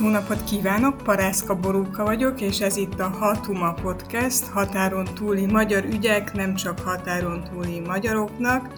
[0.00, 5.84] Jó napot kívánok, Parászka Borúka vagyok, és ez itt a Hatuma Podcast, határon túli magyar
[5.84, 8.72] ügyek, nem csak határon túli magyaroknak.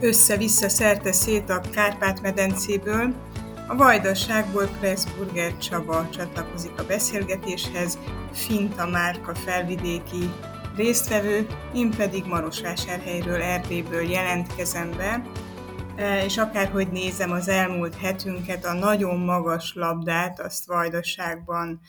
[0.00, 3.14] Össze-vissza szerte szét a Kárpát-medencéből,
[3.68, 7.98] a Vajdaságból Pressburger Csaba csatlakozik a beszélgetéshez,
[8.32, 10.30] Finta Márka felvidéki
[10.76, 15.22] résztvevő, én pedig Marosvásárhelyről, Erdélyből jelentkezem be,
[15.96, 21.80] és akárhogy nézem az elmúlt hetünket, a nagyon magas labdát azt Vajdaságban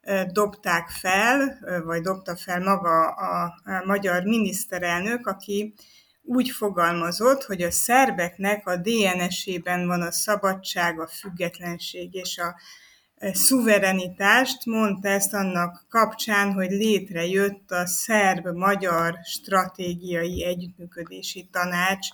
[0.00, 3.54] e, dobták fel, e, vagy dobta fel maga a
[3.84, 5.74] magyar miniszterelnök, aki
[6.22, 12.54] úgy fogalmazott, hogy a szerbeknek a DNS-ében van a szabadság, a függetlenség és a
[13.32, 22.08] szuverenitást, mondta ezt annak kapcsán, hogy létrejött a szerb-magyar stratégiai együttműködési tanács,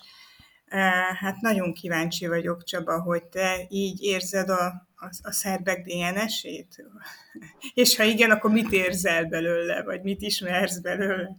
[1.19, 6.85] Hát nagyon kíváncsi vagyok, Csaba, hogy te így érzed a, a, a szerbek DNS-ét?
[7.73, 11.37] És ha igen, akkor mit érzel belőle, vagy mit ismersz belőle?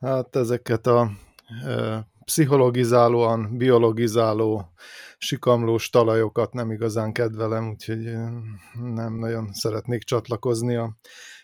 [0.00, 1.10] Hát ezeket a
[1.64, 4.72] e, pszichologizálóan, biologizáló,
[5.18, 8.04] sikamlós talajokat nem igazán kedvelem, úgyhogy
[8.94, 10.96] nem nagyon szeretnék csatlakozni a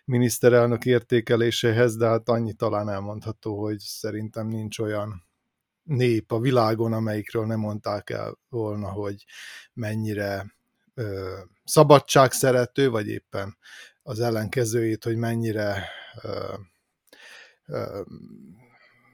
[0.04, 5.27] miniszterelnök értékeléséhez, de hát annyi talán elmondható, hogy szerintem nincs olyan
[5.88, 9.24] nép a világon, amelyikről nem mondták el volna, hogy
[9.72, 10.56] mennyire
[10.94, 13.56] ö, szabadságszerető, vagy éppen
[14.02, 15.88] az ellenkezőjét, hogy mennyire
[16.22, 16.54] ö,
[17.66, 18.02] ö,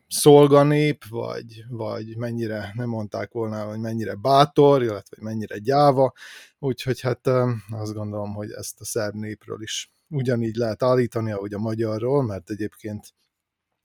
[0.09, 6.13] szolganép, vagy, vagy mennyire nem mondták volna, hogy mennyire bátor, illetve mennyire gyáva,
[6.59, 7.27] úgyhogy hát
[7.71, 12.51] azt gondolom, hogy ezt a szerb népről is ugyanígy lehet állítani, ahogy a magyarról, mert
[12.51, 13.15] egyébként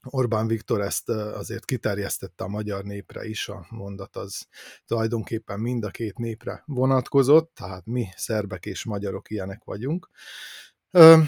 [0.03, 4.47] Orbán Viktor ezt azért kiterjesztette a magyar népre is, a mondat az
[4.85, 10.09] tulajdonképpen mind a két népre vonatkozott, tehát mi szerbek és magyarok ilyenek vagyunk.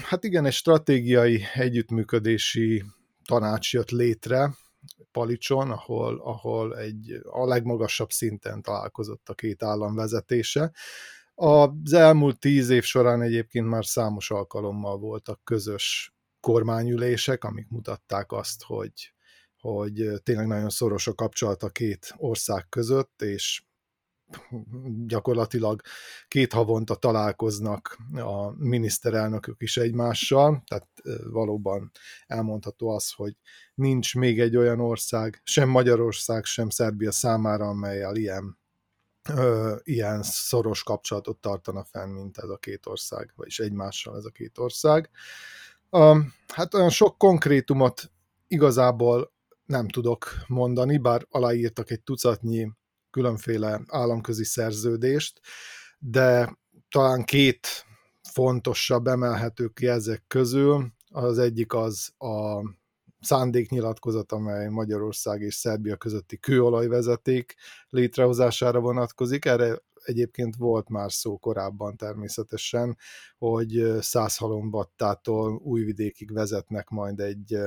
[0.04, 2.84] Hát igen, egy stratégiai együttműködési
[3.26, 4.56] tanács jött létre
[5.12, 10.72] Palicson, ahol, ahol egy, a legmagasabb szinten találkozott a két állam vezetése.
[11.36, 16.11] Az elmúlt tíz év során egyébként már számos alkalommal voltak közös
[16.42, 19.14] kormányülések, amik mutatták azt, hogy,
[19.60, 23.64] hogy tényleg nagyon szoros a kapcsolat a két ország között, és
[25.06, 25.82] gyakorlatilag
[26.28, 30.88] két havonta találkoznak a miniszterelnökök is egymással, tehát
[31.24, 31.92] valóban
[32.28, 33.38] elmondható az, hogy
[33.76, 38.60] nincs még egy olyan ország, sem Magyarország, sem Szerbia számára, amelyel ilyen,
[39.30, 44.30] ö, ilyen szoros kapcsolatot tartana fenn, mint ez a két ország, vagyis egymással ez a
[44.30, 45.10] két ország.
[45.92, 48.12] Um, hát olyan sok konkrétumot
[48.48, 49.32] igazából
[49.66, 52.72] nem tudok mondani, bár aláírtak egy tucatnyi
[53.10, 55.40] különféle államközi szerződést,
[56.00, 56.58] de
[56.90, 57.68] talán két
[58.30, 60.92] fontosabb emelhető ki ezek közül.
[61.10, 62.64] Az egyik az a
[63.20, 67.56] szándéknyilatkozat, amely Magyarország és Szerbia közötti kőolajvezeték
[67.90, 69.46] létrehozására vonatkozik.
[69.46, 72.98] Erre egyébként volt már szó korábban természetesen,
[73.38, 77.58] hogy Százhalombattától Újvidékig vezetnek majd egy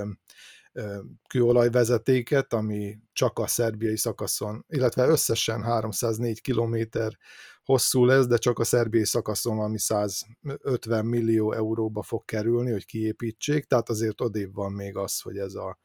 [1.28, 7.18] kőolajvezetéket, ami csak a szerbiai szakaszon, illetve összesen 304 kilométer
[7.64, 13.64] hosszú lesz, de csak a szerbiai szakaszon, ami 150 millió euróba fog kerülni, hogy kiépítsék,
[13.64, 15.78] tehát azért odébb van még az, hogy ez a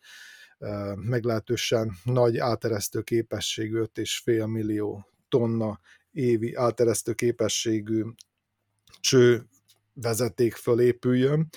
[0.96, 5.80] meglehetősen nagy áteresztő képességű 5,5 millió tonna
[6.12, 8.04] évi áteresztő képességű
[9.00, 9.48] cső
[9.94, 11.50] vezeték fölépüljön.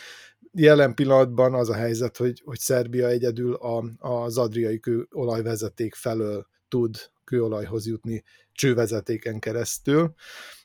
[0.52, 6.96] Jelen pillanatban az a helyzet, hogy, hogy Szerbia egyedül a, az adriai kőolajvezeték felől tud
[7.24, 10.14] kőolajhoz jutni csővezetéken keresztül.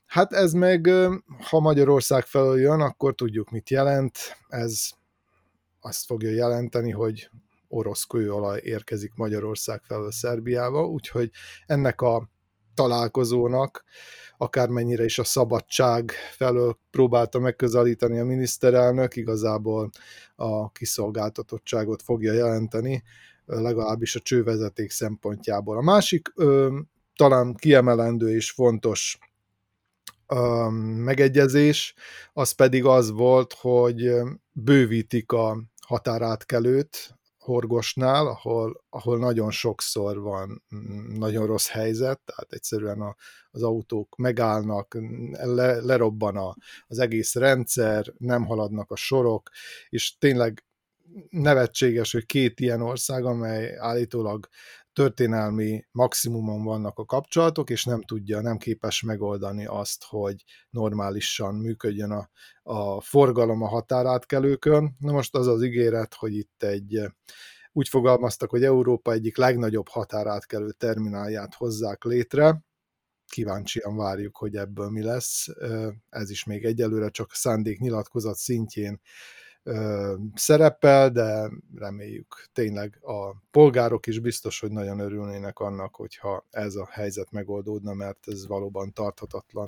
[0.05, 0.89] Hát ez meg,
[1.49, 4.17] ha Magyarország felől jön, akkor tudjuk, mit jelent.
[4.47, 4.89] Ez
[5.79, 7.29] azt fogja jelenteni, hogy
[7.67, 11.31] orosz kőolaj érkezik Magyarország felől Szerbiába, úgyhogy
[11.65, 12.29] ennek a
[12.77, 13.83] találkozónak,
[14.37, 19.89] akármennyire is a szabadság felől próbálta megközelíteni a miniszterelnök, igazából
[20.35, 23.03] a kiszolgáltatottságot fogja jelenteni,
[23.45, 25.77] legalábbis a csővezeték szempontjából.
[25.77, 26.33] A másik
[27.15, 29.17] talán kiemelendő és fontos
[31.03, 31.93] megegyezés,
[32.33, 34.11] az pedig az volt, hogy
[34.51, 43.01] bővítik a határátkelőt Horgosnál, ahol, ahol nagyon sokszor van mm, nagyon rossz helyzet, tehát egyszerűen
[43.01, 43.15] a,
[43.51, 44.97] az autók megállnak,
[45.31, 46.55] le, lerobban a,
[46.87, 49.49] az egész rendszer, nem haladnak a sorok,
[49.89, 50.63] és tényleg
[51.29, 54.47] nevetséges, hogy két ilyen ország, amely állítólag
[54.97, 62.11] történelmi maximumon vannak a kapcsolatok, és nem tudja, nem képes megoldani azt, hogy normálisan működjön
[62.11, 62.29] a,
[62.63, 64.95] a forgalom a határátkelőkön.
[64.99, 67.01] Na most az az ígéret, hogy itt egy
[67.71, 72.61] úgy fogalmaztak, hogy Európa egyik legnagyobb határátkelő terminálját hozzák létre,
[73.27, 75.47] kíváncsian várjuk, hogy ebből mi lesz.
[76.09, 79.01] Ez is még egyelőre csak szándéknyilatkozat szintjén
[80.35, 86.87] szerepel, de reméljük tényleg a polgárok is biztos, hogy nagyon örülnének annak, hogyha ez a
[86.91, 89.65] helyzet megoldódna, mert ez valóban tarthatatlan.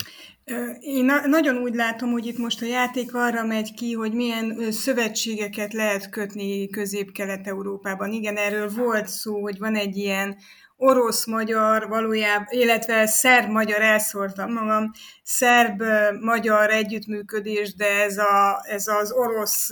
[0.80, 4.70] Én na- nagyon úgy látom, hogy itt most a játék arra megy ki, hogy milyen
[4.70, 8.12] szövetségeket lehet kötni Közép-Kelet-Európában.
[8.12, 10.36] Igen, erről volt szó, hogy van egy ilyen
[10.80, 14.90] orosz-magyar valójában, illetve szerb-magyar elszórtam magam,
[15.22, 19.70] szerb-magyar együttműködés, de ez, a, ez az orosz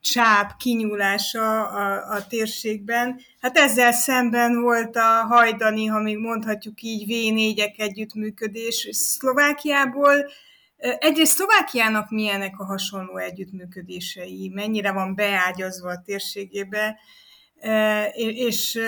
[0.00, 3.20] csáp kinyúlása a, a térségben.
[3.40, 10.30] Hát ezzel szemben volt a hajdani, ha még mondhatjuk így, V4-ek együttműködés Szlovákiából.
[10.76, 16.98] Egyrészt Szlovákiának milyenek a hasonló együttműködései, mennyire van beágyazva a térségébe,
[18.14, 18.78] és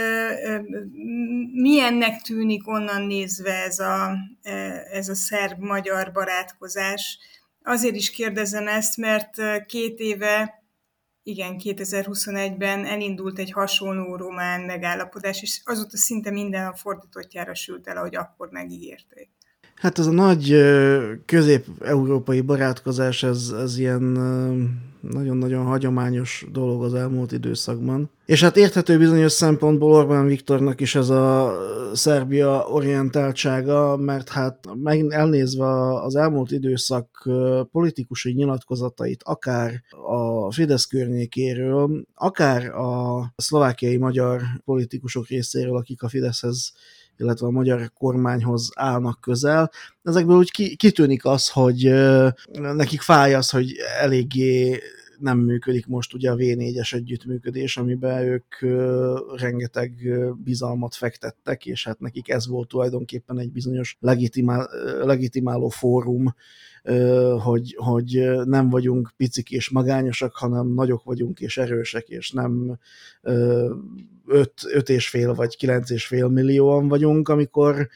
[1.53, 4.17] milyennek tűnik onnan nézve ez a,
[4.93, 7.19] ez a szerb-magyar barátkozás.
[7.63, 10.63] Azért is kérdezem ezt, mert két éve,
[11.23, 17.97] igen, 2021-ben elindult egy hasonló román megállapodás, és azóta szinte minden a fordítottjára sült el,
[17.97, 19.31] ahogy akkor megígérték.
[19.83, 20.57] Hát ez a nagy
[21.27, 24.03] közép-európai barátkozás, ez, ez ilyen
[25.01, 28.11] nagyon-nagyon hagyományos dolog az elmúlt időszakban.
[28.27, 31.55] És hát érthető bizonyos szempontból Orbán Viktornak is ez a
[31.93, 37.29] Szerbia orientáltsága, mert hát meg elnézve az elmúlt időszak
[37.73, 46.73] politikusi nyilatkozatait, akár a Fidesz környékéről, akár a szlovákiai magyar politikusok részéről, akik a Fideszhez
[47.23, 49.71] illetve a magyar kormányhoz állnak közel.
[50.03, 51.93] Ezekből úgy kitűnik az, hogy
[52.53, 54.81] nekik fáj az, hogy eléggé
[55.23, 58.55] nem működik most ugye a V4-es együttműködés, amiben ők
[59.41, 59.93] rengeteg
[60.45, 64.69] bizalmat fektettek, és hát nekik ez volt tulajdonképpen egy bizonyos legitimál,
[65.05, 66.35] legitimáló fórum,
[67.39, 72.79] hogy, hogy nem vagyunk picik és magányosak, hanem nagyok vagyunk és erősek, és nem
[74.27, 77.89] öt, öt és fél vagy kilenc és fél millióan vagyunk, amikor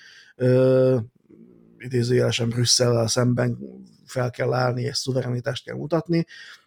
[1.79, 3.59] idézőjelesen Brüsszellel szemben
[4.05, 6.27] fel kell állni, és szuverenitást kell mutatni,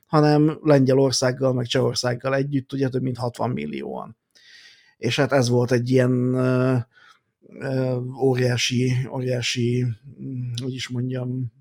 [0.10, 4.18] hanem Lengyelországgal, meg Csehországgal együtt ugye több mint 60 millióan.
[4.98, 6.78] És hát ez volt egy ilyen uh,
[7.42, 9.86] uh, óriási, óriási,
[10.62, 11.52] hogy is mondjam,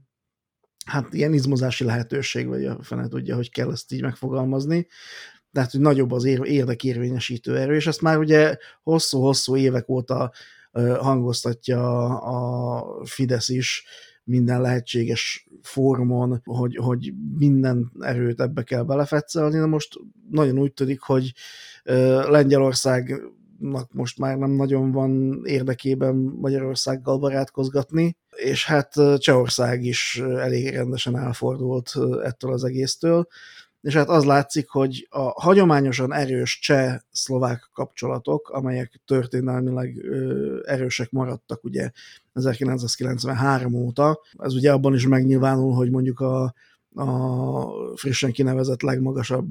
[0.87, 4.87] hát ilyen izmozási lehetőség, vagy a fene tudja, hogy kell ezt így megfogalmazni,
[5.53, 10.33] tehát, hogy nagyobb az érdekérvényesítő erő, és ezt már ugye hosszú-hosszú évek óta
[10.99, 13.85] hangoztatja a Fidesz is,
[14.29, 19.99] minden lehetséges fórumon, hogy, hogy minden erőt ebbe kell belefetszelni, de most
[20.31, 21.33] nagyon úgy tűnik, hogy
[22.29, 31.19] Lengyelországnak most már nem nagyon van érdekében Magyarországgal barátkozgatni, és hát Csehország is elég rendesen
[31.19, 31.93] elfordult
[32.23, 33.27] ettől az egésztől,
[33.81, 40.05] és hát az látszik, hogy a hagyományosan erős cseh-szlovák kapcsolatok, amelyek történelmileg
[40.65, 41.91] erősek maradtak ugye
[42.32, 46.55] 1993 óta, ez ugye abban is megnyilvánul, hogy mondjuk a,
[46.94, 49.49] a frissen kinevezett legmagasabb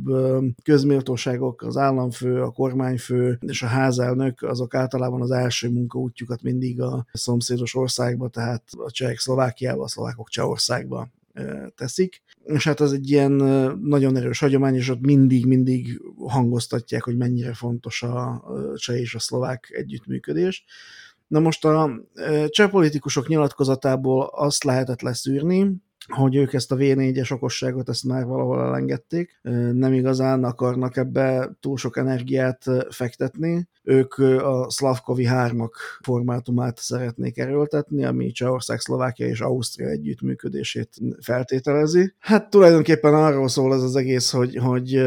[0.64, 7.06] közméltóságok, az államfő, a kormányfő és a házelnök, azok általában az első munkaútjukat mindig a
[7.14, 11.08] szomszédos országba, tehát a csehek Szlovákiába, a szlovákok Csehországba
[11.76, 13.32] teszik, és hát ez egy ilyen
[13.82, 18.44] nagyon erős hagyomány, és ott mindig-mindig hangoztatják, hogy mennyire fontos a
[18.76, 20.66] cseh és a szlovák együttműködés.
[21.28, 22.02] Na most a
[22.48, 25.76] cseh politikusok nyilatkozatából azt lehetett leszűrni,
[26.08, 29.40] hogy ők ezt a V4-es okosságot ezt már valahol elengedték,
[29.72, 33.68] nem igazán akarnak ebbe túl sok energiát fektetni.
[33.84, 35.70] Ők a Slavkovi 3
[36.02, 40.90] formátumát szeretnék erőltetni, ami Csehország, Szlovákia és Ausztria együttműködését
[41.22, 42.14] feltételezi.
[42.20, 45.02] Hát tulajdonképpen arról szól ez az egész, hogy, hogy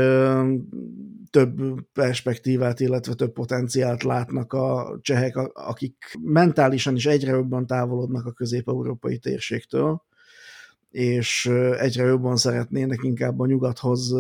[1.31, 1.61] több
[1.93, 9.19] perspektívát, illetve több potenciált látnak a csehek, akik mentálisan is egyre jobban távolodnak a közép-európai
[9.19, 10.03] térségtől,
[10.91, 11.47] és
[11.79, 14.15] egyre jobban szeretnének inkább a nyugathoz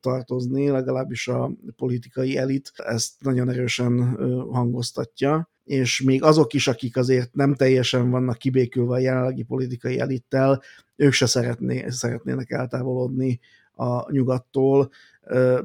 [0.00, 4.16] tartozni, legalábbis a politikai elit ezt nagyon erősen
[4.52, 10.62] hangoztatja, és még azok is, akik azért nem teljesen vannak kibékülve a jelenlegi politikai elittel,
[10.96, 13.40] ők se szeretné, szeretnének eltávolodni
[13.72, 14.90] a nyugattól.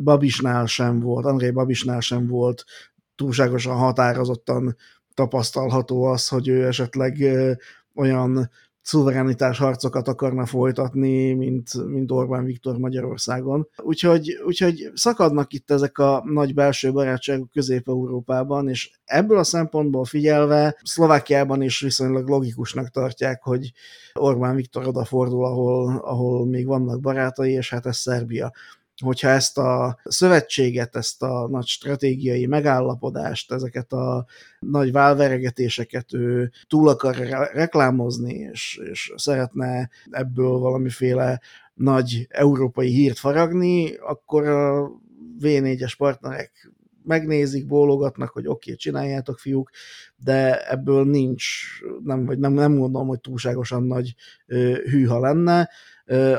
[0.03, 2.63] Babisnál sem volt, André Babisnál sem volt
[3.15, 4.75] túlságosan határozottan
[5.13, 7.23] tapasztalható az, hogy ő esetleg
[7.95, 8.49] olyan
[8.85, 13.67] szuverenitás harcokat akarna folytatni, mint, mint Orbán Viktor Magyarországon.
[13.77, 20.77] Úgyhogy, úgyhogy szakadnak itt ezek a nagy belső barátságok Közép-Európában, és ebből a szempontból figyelve
[20.83, 23.71] Szlovákiában is viszonylag logikusnak tartják, hogy
[24.13, 28.51] Orbán Viktor odafordul, ahol, ahol még vannak barátai, és hát ez Szerbia
[29.03, 34.25] hogyha ezt a szövetséget, ezt a nagy stratégiai megállapodást, ezeket a
[34.59, 37.15] nagy válveregetéseket ő túl akar
[37.53, 41.41] reklámozni, és, és szeretne ebből valamiféle
[41.73, 44.91] nagy európai hírt faragni, akkor a
[45.41, 46.71] V4-es partnerek
[47.05, 49.69] megnézik, bólogatnak, hogy oké, okay, csináljátok fiúk,
[50.15, 51.43] de ebből nincs,
[52.03, 55.69] nem, vagy nem, nem gondolom, hogy túlságosan nagy ö, hűha lenne.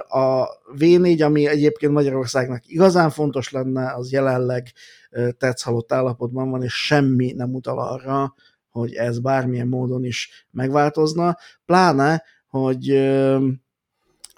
[0.08, 0.46] A
[0.78, 4.73] V4, ami egyébként Magyarországnak igazán fontos lenne, az jelenleg
[5.38, 8.35] tetszhalott állapotban van, és semmi nem utal arra,
[8.70, 12.88] hogy ez bármilyen módon is megváltozna, pláne, hogy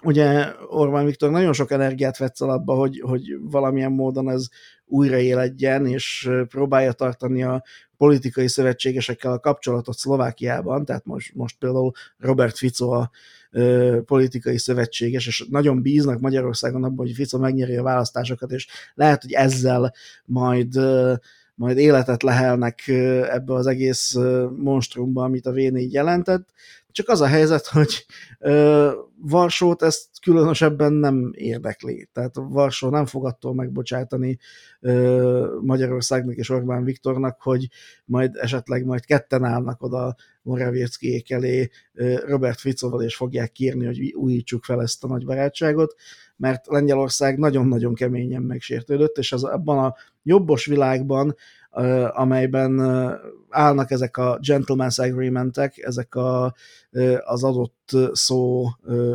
[0.03, 4.47] ugye Orbán Viktor nagyon sok energiát vett abba, hogy, hogy valamilyen módon ez
[4.85, 7.63] újraéledjen, és próbálja tartani a
[7.97, 13.09] politikai szövetségesekkel a kapcsolatot Szlovákiában, tehát most, most például Robert Fico a
[13.51, 19.21] ö, politikai szövetséges, és nagyon bíznak Magyarországon abban, hogy Fico megnyeri a választásokat, és lehet,
[19.21, 19.93] hogy ezzel
[20.25, 21.13] majd ö,
[21.59, 22.87] majd életet lehelnek
[23.29, 24.15] ebbe az egész
[24.55, 26.49] monstrumba, amit a V4 jelentett.
[26.91, 28.05] Csak az a helyzet, hogy
[29.21, 32.09] Varsót ezt különösebben nem érdekli.
[32.13, 34.37] Tehát Varsó nem fog attól megbocsátani
[35.61, 37.67] Magyarországnak és Orbán Viktornak, hogy
[38.05, 41.69] majd esetleg majd ketten állnak oda Morawieckiék elé
[42.25, 45.95] Robert Ficóval, és fogják kérni, hogy újítsuk fel ezt a nagy barátságot,
[46.35, 49.95] mert Lengyelország nagyon-nagyon keményen megsértődött, és az abban a
[50.29, 51.35] jobbos világban
[52.11, 52.79] amelyben
[53.49, 56.55] állnak ezek a gentleman's agreementek, ezek a,
[57.19, 58.65] az adott szó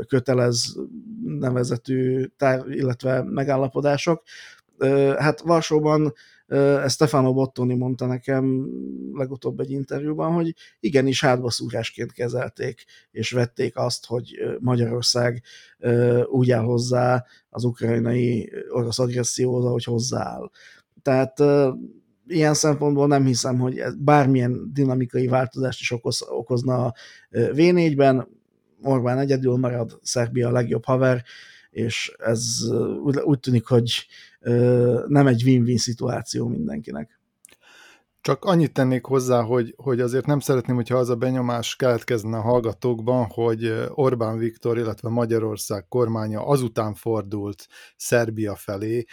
[0.08, 0.76] kötelez
[1.24, 4.22] nevezetű tár, illetve megállapodások.
[5.16, 6.12] Hát Varsóban
[6.46, 8.68] ezt Stefano Bottoni mondta nekem
[9.12, 15.42] legutóbb egy interjúban, hogy igenis hátbaszúrásként kezelték, és vették azt, hogy Magyarország
[16.26, 20.50] úgy áll hozzá az ukrajnai orosz agresszióhoz, ahogy hozzááll.
[21.04, 21.42] Tehát
[22.26, 26.94] ilyen szempontból nem hiszem, hogy ez bármilyen dinamikai változást is okoz, okozna a
[27.30, 28.28] V4-ben.
[28.82, 31.22] Orbán egyedül marad, Szerbia a legjobb haver,
[31.70, 32.42] és ez
[33.24, 34.06] úgy tűnik, hogy
[35.06, 37.20] nem egy win-win szituáció mindenkinek.
[38.20, 42.40] Csak annyit tennék hozzá, hogy, hogy azért nem szeretném, hogyha az a benyomás keletkezne a
[42.40, 49.04] hallgatókban, hogy Orbán Viktor, illetve Magyarország kormánya azután fordult Szerbia felé,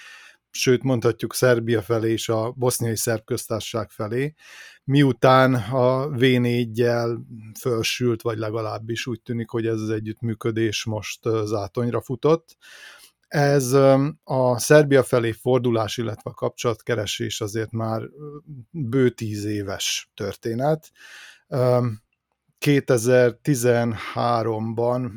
[0.51, 4.33] sőt mondhatjuk Szerbia felé és a boszniai szerb köztársaság felé,
[4.83, 7.19] miután a V4-jel
[7.59, 12.57] fölsült, vagy legalábbis úgy tűnik, hogy ez az együttműködés most zátonyra futott.
[13.27, 13.73] Ez
[14.23, 18.01] a Szerbia felé fordulás, illetve a kapcsolatkeresés azért már
[18.69, 20.91] bő tíz éves történet.
[22.65, 25.11] 2013-ban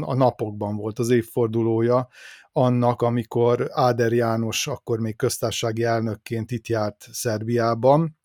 [0.00, 2.08] a napokban volt az évfordulója
[2.56, 8.18] annak, amikor Áder János akkor még köztársasági elnökként itt járt Szerbiában,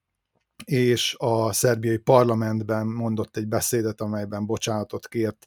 [0.66, 5.46] és a szerbiai parlamentben mondott egy beszédet, amelyben bocsánatot kért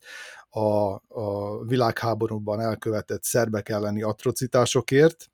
[0.49, 5.31] a, a világháborúban elkövetett szerbek elleni atrocitásokért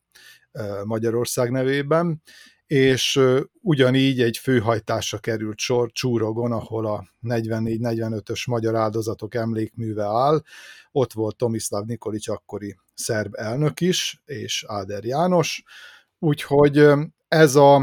[0.84, 2.22] Magyarország nevében,
[2.70, 3.20] és
[3.62, 10.42] ugyanígy egy főhajtásra került sor Csúrogon, ahol a 44-45-ös magyar áldozatok emlékműve áll.
[10.92, 15.62] Ott volt Tomislav Nikolic akkori szerb elnök is, és Áder János.
[16.18, 16.86] Úgyhogy
[17.28, 17.76] ez a,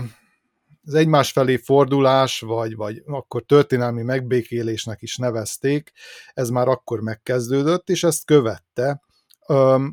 [0.85, 5.91] az egymás felé fordulás, vagy, vagy akkor történelmi megbékélésnek is nevezték,
[6.33, 9.01] ez már akkor megkezdődött, és ezt követte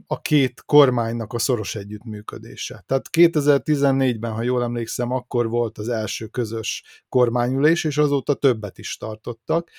[0.07, 2.85] a két kormánynak a szoros együttműködése.
[2.87, 8.97] Tehát 2014-ben, ha jól emlékszem, akkor volt az első közös kormányülés, és azóta többet is
[8.97, 9.71] tartottak.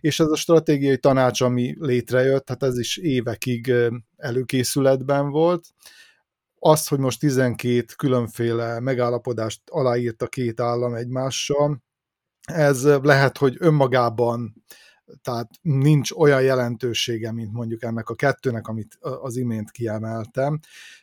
[0.00, 3.72] És ez a stratégiai tanács, ami létrejött, hát ez is évekig
[4.16, 5.66] előkészületben volt.
[6.58, 11.82] Azt, hogy most 12 különféle megállapodást aláírt a két állam egymással,
[12.52, 14.64] ez lehet, hogy önmagában
[15.22, 20.60] tehát nincs olyan jelentősége, mint mondjuk ennek a kettőnek, amit az imént kiemeltem,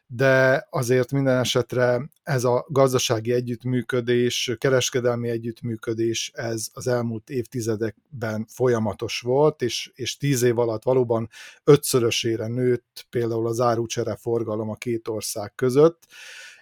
[0.07, 9.19] de azért minden esetre ez a gazdasági együttműködés, kereskedelmi együttműködés, ez az elmúlt évtizedekben folyamatos
[9.19, 11.29] volt, és, és tíz év alatt valóban
[11.63, 16.05] ötszörösére nőtt például az árucsere forgalom a két ország között,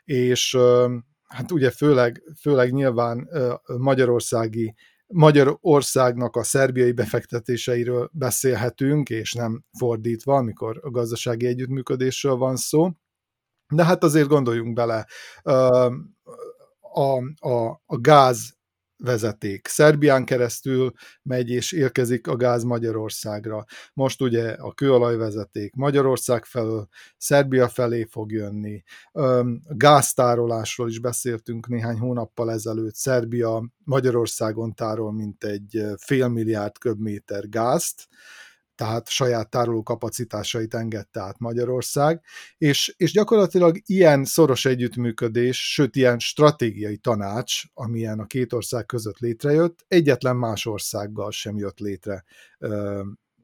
[0.06, 0.58] és
[1.28, 3.30] hát ugye főleg, főleg nyilván
[3.78, 4.76] magyarországi
[5.12, 12.90] Magyarországnak a szerbiai befektetéseiről beszélhetünk, és nem fordítva, amikor a gazdasági együttműködésről van szó.
[13.74, 15.06] De hát azért gondoljunk bele,
[16.82, 18.60] a, a, a gáz
[19.04, 19.68] vezeték.
[19.68, 20.92] Szerbián keresztül
[21.24, 23.66] megy és érkezik a gáz Magyarországra.
[23.94, 28.84] Most ugye a kőolajvezeték Magyarország felől, Szerbia felé fog jönni.
[29.68, 32.96] Gáztárolásról is beszéltünk néhány hónappal ezelőtt.
[32.96, 38.08] Szerbia Magyarországon tárol mint egy fél milliárd köbméter gázt,
[38.82, 42.22] tehát saját tároló kapacitásait engedte át Magyarország,
[42.58, 49.20] és, és gyakorlatilag ilyen szoros együttműködés, sőt ilyen stratégiai tanács, amilyen a két ország között
[49.20, 52.24] létrejött, egyetlen más országgal sem jött létre
[52.60, 53.02] ö,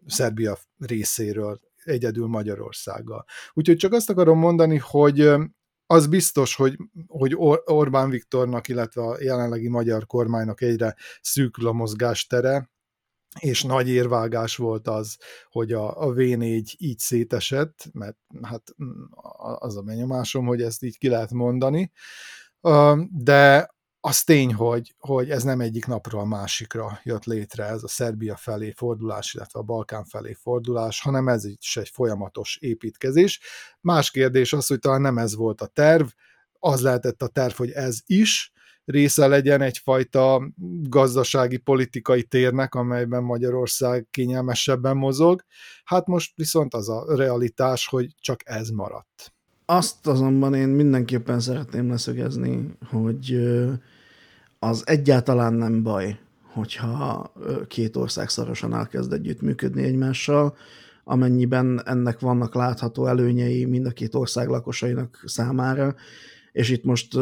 [0.07, 3.25] Szerbia részéről, egyedül Magyarországgal.
[3.53, 5.31] Úgyhogy csak azt akarom mondani, hogy
[5.85, 6.77] az biztos, hogy,
[7.07, 7.33] hogy
[7.65, 12.69] Orbán Viktornak, illetve a jelenlegi magyar kormánynak egyre szűkül a mozgástere,
[13.39, 15.17] és nagy érvágás volt az,
[15.51, 19.03] hogy a, a V4 így szétesett, mert hát mm,
[19.57, 21.91] az a benyomásom, hogy ezt így ki lehet mondani,
[23.09, 27.87] de az tény, hogy, hogy ez nem egyik napról a másikra jött létre ez a
[27.87, 33.39] Szerbia felé fordulás, illetve a Balkán felé fordulás, hanem ez is egy folyamatos építkezés.
[33.81, 36.07] Más kérdés az, hogy talán nem ez volt a terv,
[36.59, 38.51] az lehetett a terv, hogy ez is,
[38.87, 40.51] része legyen egyfajta
[40.89, 45.41] gazdasági politikai térnek, amelyben Magyarország kényelmesebben mozog.
[45.83, 49.33] Hát most viszont az a realitás, hogy csak ez maradt.
[49.65, 53.37] Azt azonban én mindenképpen szeretném leszögezni, hogy
[54.59, 56.19] az egyáltalán nem baj,
[56.53, 57.31] hogyha
[57.67, 60.55] két ország szorosan elkezd együttműködni egymással,
[61.03, 65.95] amennyiben ennek vannak látható előnyei mind a két ország lakosainak számára,
[66.57, 67.17] és itt most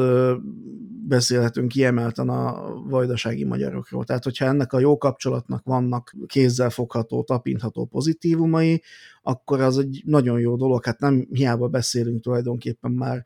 [1.07, 4.03] beszélhetünk kiemelten a vajdasági magyarokról.
[4.03, 8.81] Tehát, hogyha ennek a jó kapcsolatnak vannak kézzel fogható, tapintható pozitívumai,
[9.21, 10.86] akkor az egy nagyon jó dolog.
[10.86, 13.25] Hát nem hiába beszélünk tulajdonképpen már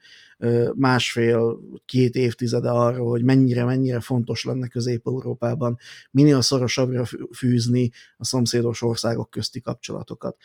[0.75, 5.77] másfél-két évtizede arról, hogy mennyire-mennyire fontos lenne Közép-Európában
[6.12, 7.05] minél szorosabbra
[7.36, 10.38] fűzni a szomszédos országok közti kapcsolatokat.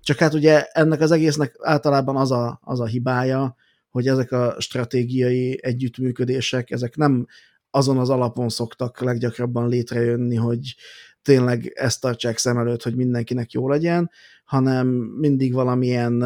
[0.00, 3.56] Csak hát ugye ennek az egésznek általában az a, az a hibája,
[3.90, 7.26] hogy ezek a stratégiai együttműködések, ezek nem
[7.70, 10.74] azon az alapon szoktak leggyakrabban létrejönni, hogy
[11.22, 14.10] tényleg ezt tartsák szem előtt, hogy mindenkinek jó legyen,
[14.44, 16.22] hanem mindig valamilyen,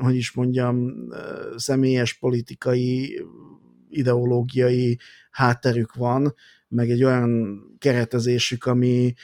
[0.00, 0.92] hogy is mondjam,
[1.56, 3.22] személyes politikai,
[3.88, 4.98] ideológiai
[5.30, 6.34] hátterük van,
[6.68, 9.14] meg egy olyan keretezésük, ami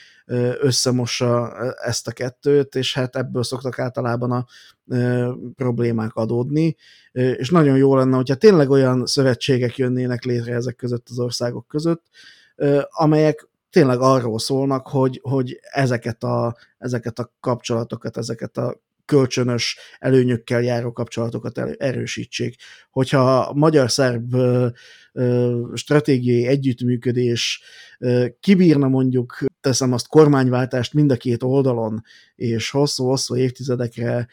[0.59, 1.53] összemossa
[1.83, 4.45] ezt a kettőt, és hát ebből szoktak általában a
[5.55, 6.75] problémák adódni,
[7.11, 12.03] és nagyon jó lenne, hogyha tényleg olyan szövetségek jönnének létre ezek között az országok között,
[12.89, 20.61] amelyek tényleg arról szólnak, hogy, hogy ezeket, a, ezeket a kapcsolatokat, ezeket a kölcsönös előnyökkel
[20.61, 22.55] járó kapcsolatokat erősítsék.
[22.91, 24.35] Hogyha a magyar-szerb
[25.73, 27.61] stratégiai együttműködés
[28.39, 32.01] kibírna mondjuk, teszem azt, kormányváltást mind a két oldalon,
[32.35, 34.27] és hosszú-hosszú évtizedekre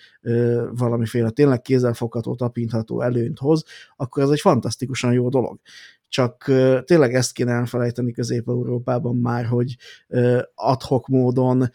[0.71, 3.65] valamiféle tényleg kézzelfogható, tapintható előnyt hoz,
[3.97, 5.61] akkor ez egy fantasztikusan jó dolog
[6.11, 6.45] csak
[6.85, 9.77] tényleg ezt kéne elfelejteni Közép-Európában már, hogy
[10.55, 11.71] adhok módon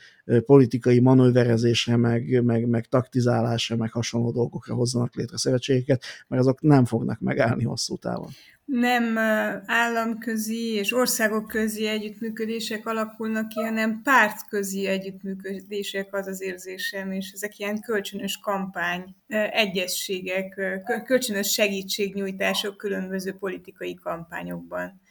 [0.46, 6.86] politikai manőverezésre, meg, meg, meg taktizálásra, meg hasonló dolgokra hozzanak létre szövetségeket, mert azok nem
[6.86, 8.30] fognak megállni hosszú távon
[8.66, 9.18] nem
[9.66, 17.60] államközi és országok közi együttműködések alakulnak ki, hanem pártközi együttműködések az az érzésem, és ezek
[17.60, 19.16] ilyen kölcsönös kampány,
[19.52, 20.62] egyességek,
[21.06, 25.02] kölcsönös segítségnyújtások különböző politikai kampányokban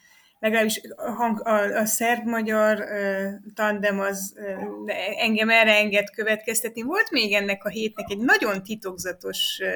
[0.44, 6.82] legalábbis a, hang, a, a szerb-magyar uh, tandem az uh, engem erre enged következtetni.
[6.82, 9.68] Volt még ennek a hétnek egy nagyon titokzatos uh,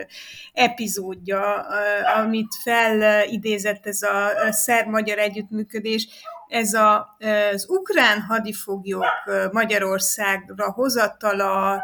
[0.52, 6.08] epizódja, uh, amit felidézett ez a, szerb-magyar együttműködés,
[6.48, 7.16] ez a,
[7.52, 9.04] az ukrán hadifoglyok
[9.52, 11.82] Magyarországra hozatala,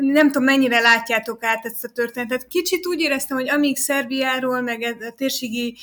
[0.00, 2.46] nem tudom, mennyire látjátok át ezt a történetet.
[2.46, 5.76] Kicsit úgy éreztem, hogy amíg Szerbiáról, meg a térségi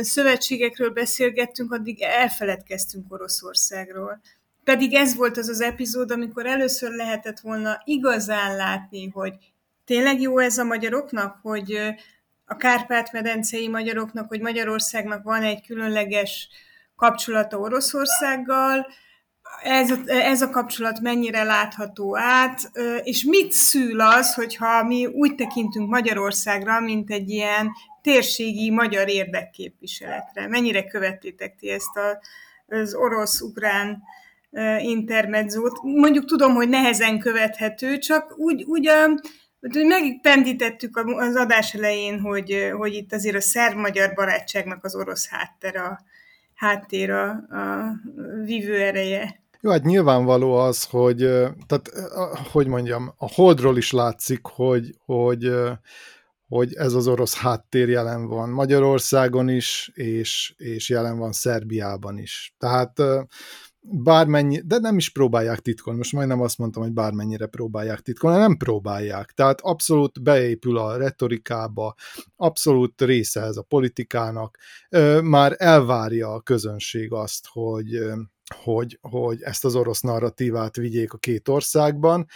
[0.00, 4.20] szövetségekről beszélgettünk, addig elfeledkeztünk Oroszországról.
[4.64, 9.34] Pedig ez volt az az epizód, amikor először lehetett volna igazán látni, hogy
[9.84, 11.78] tényleg jó ez a magyaroknak, hogy
[12.44, 16.48] a Kárpát-medencei magyaroknak, hogy Magyarországnak van egy különleges
[16.96, 18.86] kapcsolata Oroszországgal,
[19.62, 22.70] ez a, ez a kapcsolat mennyire látható át,
[23.02, 27.70] és mit szül az, hogyha mi úgy tekintünk Magyarországra, mint egy ilyen
[28.02, 30.48] térségi magyar érdekképviseletre?
[30.48, 32.20] Mennyire követtétek ti ezt a,
[32.76, 34.02] az orosz-ukrán
[34.78, 35.82] intermedzót?
[35.82, 38.90] Mondjuk tudom, hogy nehezen követhető, csak úgy, úgy
[39.72, 46.00] megpendítettük az adás elején, hogy, hogy itt azért a szerb-magyar barátságnak az orosz háttér a,
[46.54, 47.92] háttér a, a
[48.44, 49.40] vívő ereje.
[49.66, 51.16] Jó, hát nyilvánvaló az, hogy,
[51.66, 51.90] tehát,
[52.52, 55.52] hogy mondjam, a holdról is látszik, hogy, hogy,
[56.48, 62.54] hogy ez az orosz háttér jelen van Magyarországon is, és, és jelen van Szerbiában is.
[62.58, 63.02] Tehát
[63.80, 68.56] bármennyi, de nem is próbálják titkolni, most majdnem azt mondtam, hogy bármennyire próbálják titkolni, nem
[68.56, 69.32] próbálják.
[69.32, 71.94] Tehát abszolút beépül a retorikába,
[72.36, 74.58] abszolút része ez a politikának,
[75.22, 78.00] már elvárja a közönség azt, hogy
[78.54, 82.26] hogy, hogy ezt az orosz narratívát vigyék a két országban,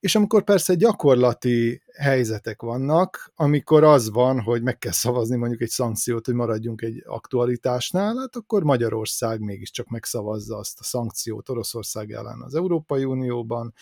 [0.00, 5.68] és amikor persze gyakorlati helyzetek vannak, amikor az van, hogy meg kell szavazni mondjuk egy
[5.68, 12.40] szankciót, hogy maradjunk egy aktualitásnál, hát akkor Magyarország mégiscsak megszavazza azt a szankciót Oroszország ellen
[12.42, 13.74] az Európai Unióban.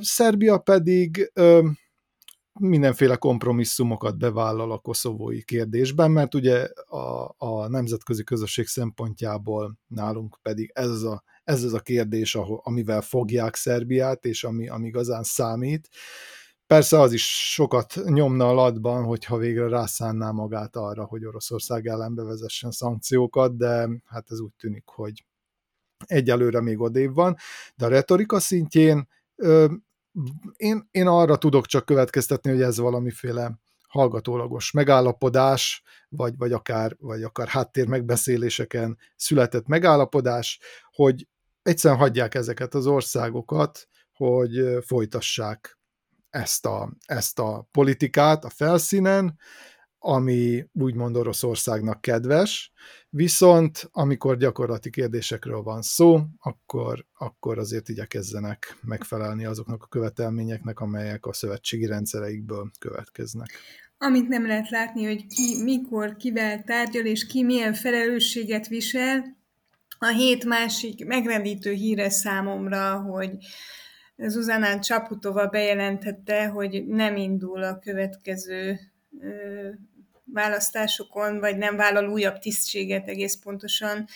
[0.00, 1.32] Szerbia pedig
[2.68, 10.70] mindenféle kompromisszumokat bevállal a koszovói kérdésben, mert ugye a, a nemzetközi közösség szempontjából nálunk pedig
[10.74, 15.22] ez az a, ez az a kérdés, ahol, amivel fogják Szerbiát, és ami, ami igazán
[15.22, 15.88] számít.
[16.66, 22.14] Persze az is sokat nyomna a latban, hogyha végre rászánná magát arra, hogy Oroszország ellen
[22.14, 25.24] bevezessen szankciókat, de hát ez úgy tűnik, hogy
[26.06, 27.36] egyelőre még odébb van,
[27.76, 29.08] de a retorika szintjén
[30.56, 37.22] én, én arra tudok csak következtetni, hogy ez valamiféle hallgatólagos megállapodás, vagy, vagy, akár, vagy
[37.22, 41.28] akár háttér megbeszéléseken született megállapodás, hogy
[41.62, 45.78] egyszerűen hagyják ezeket az országokat, hogy folytassák
[46.30, 49.38] ezt a, ezt a politikát a felszínen,
[50.04, 52.72] ami úgymond Oroszországnak kedves,
[53.08, 61.26] viszont amikor gyakorlati kérdésekről van szó, akkor, akkor azért igyekezzenek megfelelni azoknak a követelményeknek, amelyek
[61.26, 63.50] a szövetségi rendszereikből következnek.
[63.98, 69.36] Amit nem lehet látni, hogy ki, mikor, kivel tárgyal, és ki milyen felelősséget visel.
[69.98, 73.30] A hét másik megrendítő híre számomra, hogy
[74.16, 78.78] Zuzanán Csaputova bejelentette, hogy nem indul a következő
[80.32, 84.06] választásokon, vagy nem vállal újabb tisztséget egész pontosan.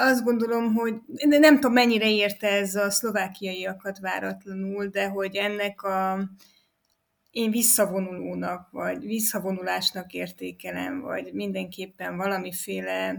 [0.00, 0.94] Azt gondolom, hogy
[1.28, 6.28] nem tudom, mennyire érte ez a szlovákiaiakat váratlanul, de hogy ennek a
[7.30, 13.14] én visszavonulónak, vagy visszavonulásnak értékelem, vagy mindenképpen valamiféle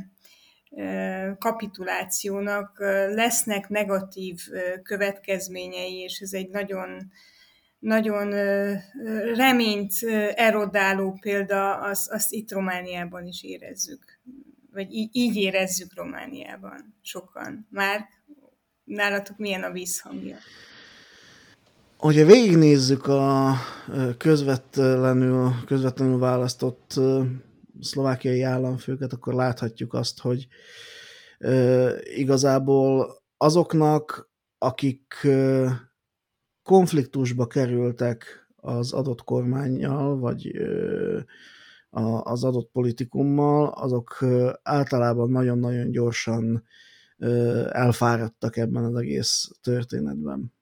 [1.39, 4.39] kapitulációnak lesznek negatív
[4.83, 7.11] következményei, és ez egy nagyon
[7.83, 8.29] nagyon
[9.35, 9.93] reményt
[10.35, 14.19] erodáló példa, azt, azt itt Romániában is érezzük.
[14.71, 17.67] Vagy így, így érezzük Romániában sokan.
[17.69, 18.05] Már
[18.83, 20.37] nálatok milyen a vízhangja?
[21.97, 23.53] Hogyha végignézzük a
[24.17, 26.99] közvetlenül, közvetlenül választott
[27.79, 30.47] szlovákiai államfőket, akkor láthatjuk azt, hogy
[32.03, 35.27] igazából azoknak, akik
[36.63, 40.51] konfliktusba kerültek az adott kormányjal, vagy
[42.23, 44.25] az adott politikummal, azok
[44.63, 46.63] általában nagyon-nagyon gyorsan
[47.69, 50.53] elfáradtak ebben az egész történetben.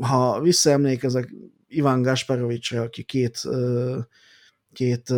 [0.00, 1.34] Ha visszaemlékezek
[1.68, 3.42] Iván Gasparovicsra, aki két,
[4.72, 5.12] két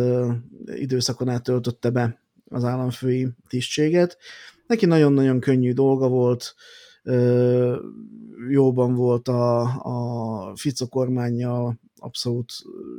[0.65, 4.17] időszakon át töltötte be az államfői tisztséget,
[4.67, 6.55] neki nagyon-nagyon könnyű dolga volt,
[8.49, 12.53] jóban volt a, a Fico kormányjal, abszolút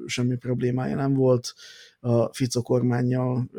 [0.07, 1.55] semmi problémája nem volt.
[2.01, 3.51] A Fico kormányjal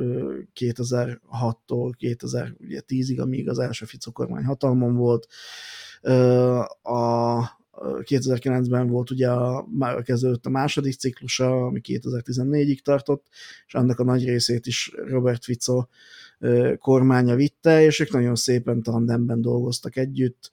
[0.55, 5.27] 2006-tól 2010-ig, amíg az első Fico kormány hatalmon volt.
[6.81, 7.39] A
[7.81, 13.25] 2009-ben volt ugye a, már kezdődött a második ciklusa, ami 2014-ig tartott,
[13.67, 15.85] és annak a nagy részét is Robert Fico
[16.77, 20.51] kormánya vitte, és ők nagyon szépen tandemben dolgoztak együtt,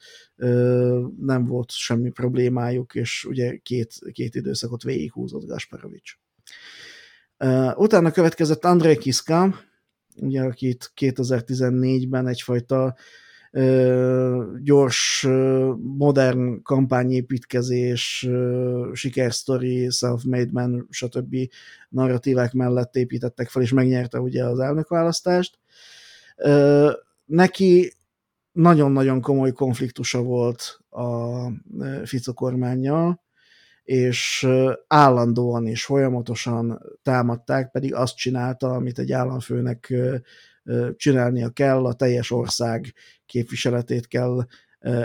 [1.20, 6.18] nem volt semmi problémájuk, és ugye két, két időszakot végighúzott Gasparovics.
[7.74, 9.60] Utána következett André Kiska,
[10.16, 12.96] ugye, akit 2014-ben egyfajta
[14.62, 15.26] gyors,
[15.96, 18.28] modern kampányépítkezés,
[18.92, 21.36] sikersztori, self-made man, stb.
[21.88, 25.58] narratívák mellett építettek fel, és megnyerte ugye az elnökválasztást
[27.24, 27.92] neki
[28.52, 31.46] nagyon-nagyon komoly konfliktusa volt a
[32.04, 33.22] Fico kormányjal,
[33.82, 34.48] és
[34.86, 39.94] állandóan és folyamatosan támadták, pedig azt csinálta, amit egy államfőnek
[40.96, 42.94] csinálnia kell, a teljes ország
[43.26, 44.46] képviseletét kell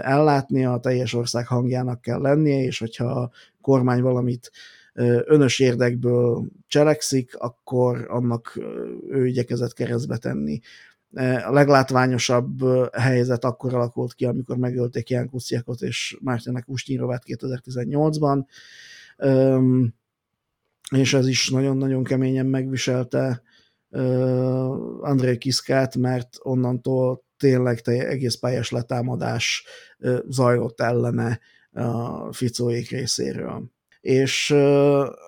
[0.02, 4.52] ellátnia, a teljes ország hangjának kell lennie, és hogyha a kormány valamit
[5.24, 8.60] önös érdekből cselekszik, akkor annak
[9.10, 10.60] ő igyekezett keresztbe tenni.
[11.46, 12.60] A leglátványosabb
[12.94, 18.46] helyzet akkor alakult ki, amikor megölték Ján Kuciakot és Mártenek Ustinrovát 2018-ban,
[20.96, 23.42] és ez is nagyon-nagyon keményen megviselte
[25.02, 29.66] André Kiszkát, mert onnantól tényleg egész pályás letámadás
[30.28, 31.40] zajlott ellene
[31.72, 33.64] a Ficóék részéről.
[34.02, 34.56] És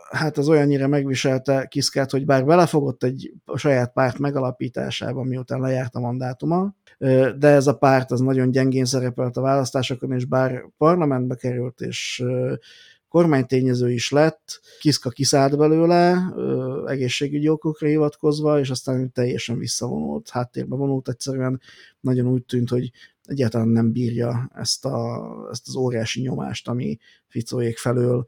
[0.10, 6.00] hát az olyannyira megviselte Kiszkát, hogy bár belefogott egy saját párt megalapításába, miután lejárt a
[6.00, 6.76] mandátuma,
[7.38, 12.24] de ez a párt az nagyon gyengén szerepelt a választásokon, és bár parlamentbe került, és
[13.10, 16.34] kormánytényező is lett, Kiszka kiszállt belőle,
[16.86, 21.62] egészségügyi okokra hivatkozva, és aztán teljesen visszavonult, háttérbe vonult, egyszerűen
[22.00, 22.92] nagyon úgy tűnt, hogy
[23.24, 28.26] egyáltalán nem bírja ezt, a, ezt az óriási nyomást, ami Ficóék felől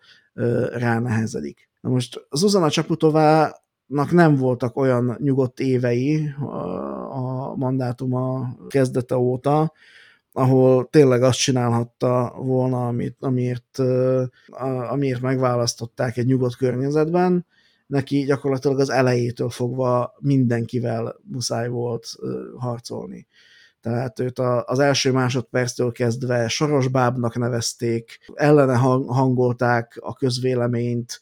[0.74, 1.70] ránehezedik.
[1.82, 6.30] Na most Zuzana Csaputovának nem voltak olyan nyugodt évei
[7.10, 9.74] a mandátuma kezdete óta,
[10.34, 13.80] ahol tényleg azt csinálhatta volna, amit, amiért,
[14.90, 17.46] amiért megválasztották egy nyugodt környezetben,
[17.88, 22.08] neki gyakorlatilag az elejétől fogva mindenkivel muszáj volt
[22.58, 23.28] harcolni.
[23.82, 31.20] Tehát őt az első másodperctől kezdve sorosbábnak nevezték, ellene hangolták a közvéleményt,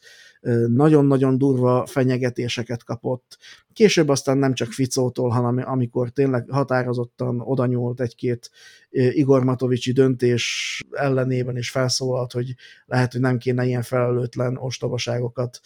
[0.66, 3.38] nagyon-nagyon durva fenyegetéseket kapott.
[3.72, 8.50] Később aztán nem csak Ficótól, hanem amikor tényleg határozottan odanyúlt egy-két
[8.90, 12.54] Igor Matovicsi döntés ellenében is felszólalt, hogy
[12.86, 15.60] lehet, hogy nem kéne ilyen felelőtlen ostobaságokat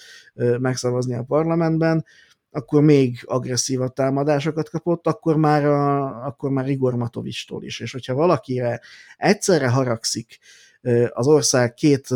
[0.59, 2.05] megszavazni a parlamentben,
[2.51, 7.81] akkor még agresszívabb támadásokat kapott, akkor már, a, akkor már Igor Matovistól is.
[7.81, 8.81] És hogyha valakire
[9.17, 10.39] egyszerre haragszik
[11.13, 12.09] az ország két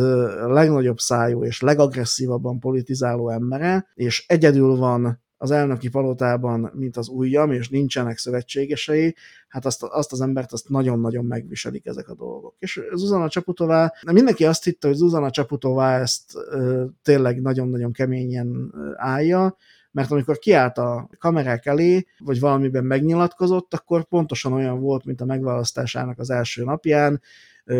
[0.46, 7.52] legnagyobb szájú és legagresszívabban politizáló embere, és egyedül van az elnöki palotában, mint az ujjam,
[7.52, 9.14] és nincsenek szövetségesei,
[9.48, 12.54] hát azt, azt az embert azt nagyon-nagyon megviselik ezek a dolgok.
[12.58, 19.56] És Zuzana Csaputová, mindenki azt hitte, hogy Zuzana Csaputová ezt ö, tényleg nagyon-nagyon keményen állja,
[19.90, 25.24] mert amikor kiállt a kamerák elé, vagy valamiben megnyilatkozott, akkor pontosan olyan volt, mint a
[25.24, 27.20] megválasztásának az első napján,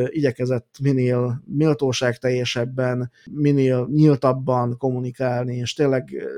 [0.08, 6.28] igyekezett minél méltóság teljesebben, minél nyíltabban kommunikálni, és tényleg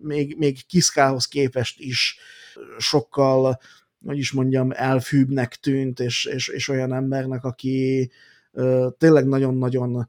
[0.00, 2.18] még, még Kiszkához képest is
[2.78, 3.58] sokkal,
[4.04, 8.10] hogy is mondjam, elfűbbnek tűnt, és, és, és olyan embernek, aki
[8.98, 10.08] tényleg nagyon-nagyon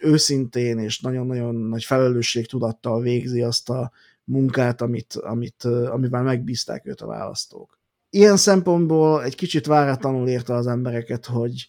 [0.00, 3.92] őszintén és nagyon-nagyon nagy felelősségtudattal végzi azt a
[4.24, 7.80] munkát, amit, amit, amivel megbízták őt a választók
[8.14, 11.68] ilyen szempontból egy kicsit váratlanul érte az embereket, hogy,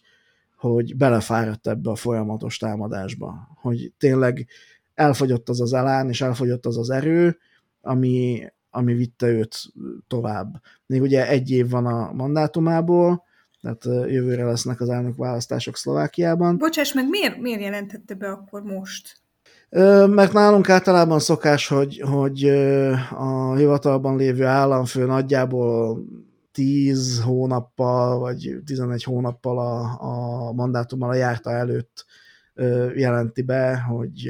[0.56, 4.46] hogy belefáradt ebbe a folyamatos támadásba, hogy tényleg
[4.94, 7.38] elfogyott az az elán, és elfogyott az az erő,
[7.80, 9.56] ami, ami vitte őt
[10.08, 10.60] tovább.
[10.86, 13.24] Még ugye egy év van a mandátumából,
[13.60, 16.58] tehát jövőre lesznek az elnök választások Szlovákiában.
[16.58, 19.16] Bocsáss meg, miért, miért jelentette be akkor most?
[20.06, 22.44] Mert nálunk általában szokás, hogy, hogy
[23.10, 26.04] a hivatalban lévő államfő nagyjából
[26.54, 32.04] 10 hónappal, vagy 11 hónappal a, a mandátummal a járta előtt
[32.94, 34.28] jelenti be, hogy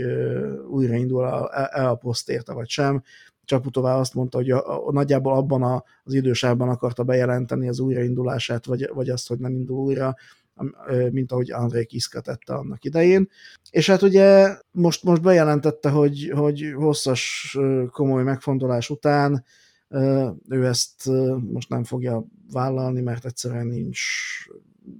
[0.68, 1.26] újraindul
[1.70, 3.02] el a poszt érte, vagy sem.
[3.44, 8.66] Csaputová azt mondta, hogy a, a, nagyjából abban a, az idősában akarta bejelenteni az újraindulását,
[8.66, 10.14] vagy, vagy azt, hogy nem indul újra,
[11.10, 13.28] mint ahogy André Kiszka tette annak idején.
[13.70, 17.56] És hát ugye most, most bejelentette, hogy, hogy hosszas,
[17.90, 19.44] komoly megfontolás után
[20.48, 21.10] ő ezt
[21.52, 24.00] most nem fogja vállalni, mert egyszerűen nincs,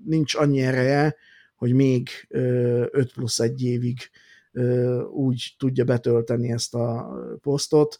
[0.04, 1.16] nincs annyi ereje,
[1.56, 3.98] hogy még 5 plusz egy évig
[5.12, 7.08] úgy tudja betölteni ezt a
[7.40, 7.96] posztot,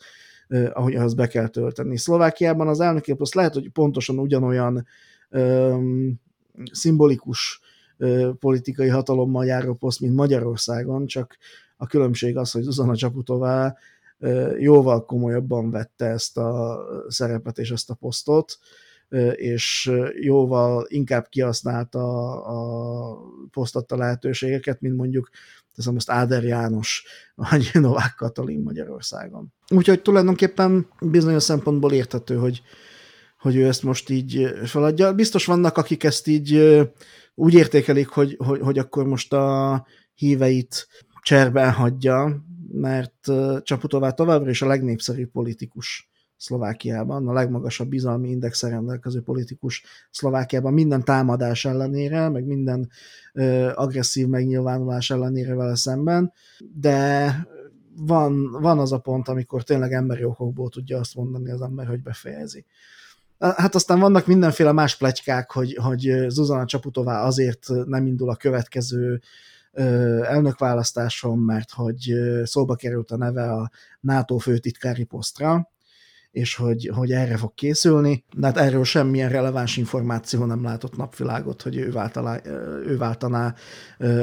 [0.73, 1.97] ahogy ahhoz be kell tölteni.
[1.97, 4.87] Szlovákiában az elnöki poszt lehet, hogy pontosan ugyanolyan
[5.31, 6.21] um,
[6.73, 7.61] szimbolikus
[7.99, 11.37] uh, politikai hatalommal járó poszt, mint Magyarországon, csak
[11.77, 13.77] a különbség az, hogy Zuzana Csaputová
[14.59, 18.59] jóval komolyabban vette ezt a szerepet és ezt a posztot,
[19.35, 23.19] és jóval inkább kihasználta a
[23.51, 25.31] posztatta lehetőségeket, mint mondjuk
[25.75, 29.53] teszem most Áder János, vagy Novák Katalin Magyarországon.
[29.69, 32.63] Úgyhogy tulajdonképpen bizonyos szempontból érthető, hogy,
[33.39, 35.13] hogy ő ezt most így feladja.
[35.13, 36.81] Biztos vannak, akik ezt így
[37.35, 40.89] úgy értékelik, hogy, hogy, hogy akkor most a híveit
[41.23, 43.31] cserben hagyja, mert
[43.63, 51.05] Csaputová továbbra is a legnépszerűbb politikus Szlovákiában, a legmagasabb bizalmi indexen rendelkező politikus Szlovákiában minden
[51.05, 52.91] támadás ellenére, meg minden
[53.33, 56.33] ö, agresszív megnyilvánulás ellenére vele szemben,
[56.75, 57.37] de
[57.97, 62.03] van, van az a pont, amikor tényleg emberi okokból tudja azt mondani az ember, hogy
[62.03, 62.65] befejezi.
[63.39, 69.21] Hát aztán vannak mindenféle más plegykák, hogy, hogy Zuzana Csaputová azért nem indul a következő
[70.23, 75.73] elnökválasztáson, mert hogy szóba került a neve a NATO főtitkári posztra,
[76.35, 81.63] és hogy, hogy erre fog készülni, de hát erről semmilyen releváns információ nem látott napvilágot,
[81.63, 82.41] hogy ő, váltaná,
[82.87, 83.55] ő váltaná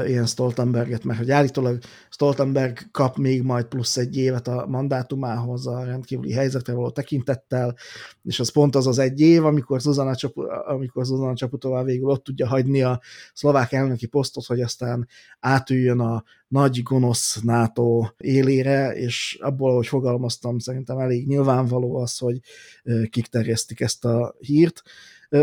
[0.06, 5.84] ilyen Stoltenberget, mert hogy állítólag Stoltenberg kap még majd plusz egy évet a mandátumához a
[5.84, 7.76] rendkívüli helyzetre való tekintettel,
[8.24, 12.24] és az pont az az egy év, amikor Zuzana, Csap, amikor Zuzana Csaputová végül ott
[12.24, 13.02] tudja hagyni a
[13.34, 15.08] szlovák elnöki posztot, hogy aztán
[15.40, 22.40] átüljön a nagy gonosz NATO élére, és abból, ahogy fogalmaztam, szerintem elég nyilvánvaló az, hogy
[23.10, 24.82] kik terjesztik ezt a hírt.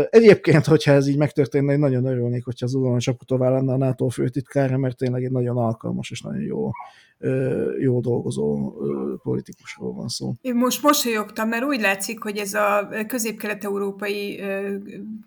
[0.09, 4.07] Egyébként, hogyha ez így megtörténne, én nagyon örülnék, hogyha az Udon Csaputová lenne a NATO
[4.07, 6.69] főtitkára, mert tényleg egy nagyon alkalmas és nagyon jó,
[7.79, 8.73] jó dolgozó
[9.23, 10.33] politikusról van szó.
[10.41, 14.41] Én most mosolyogtam, mert úgy látszik, hogy ez a közép-kelet-európai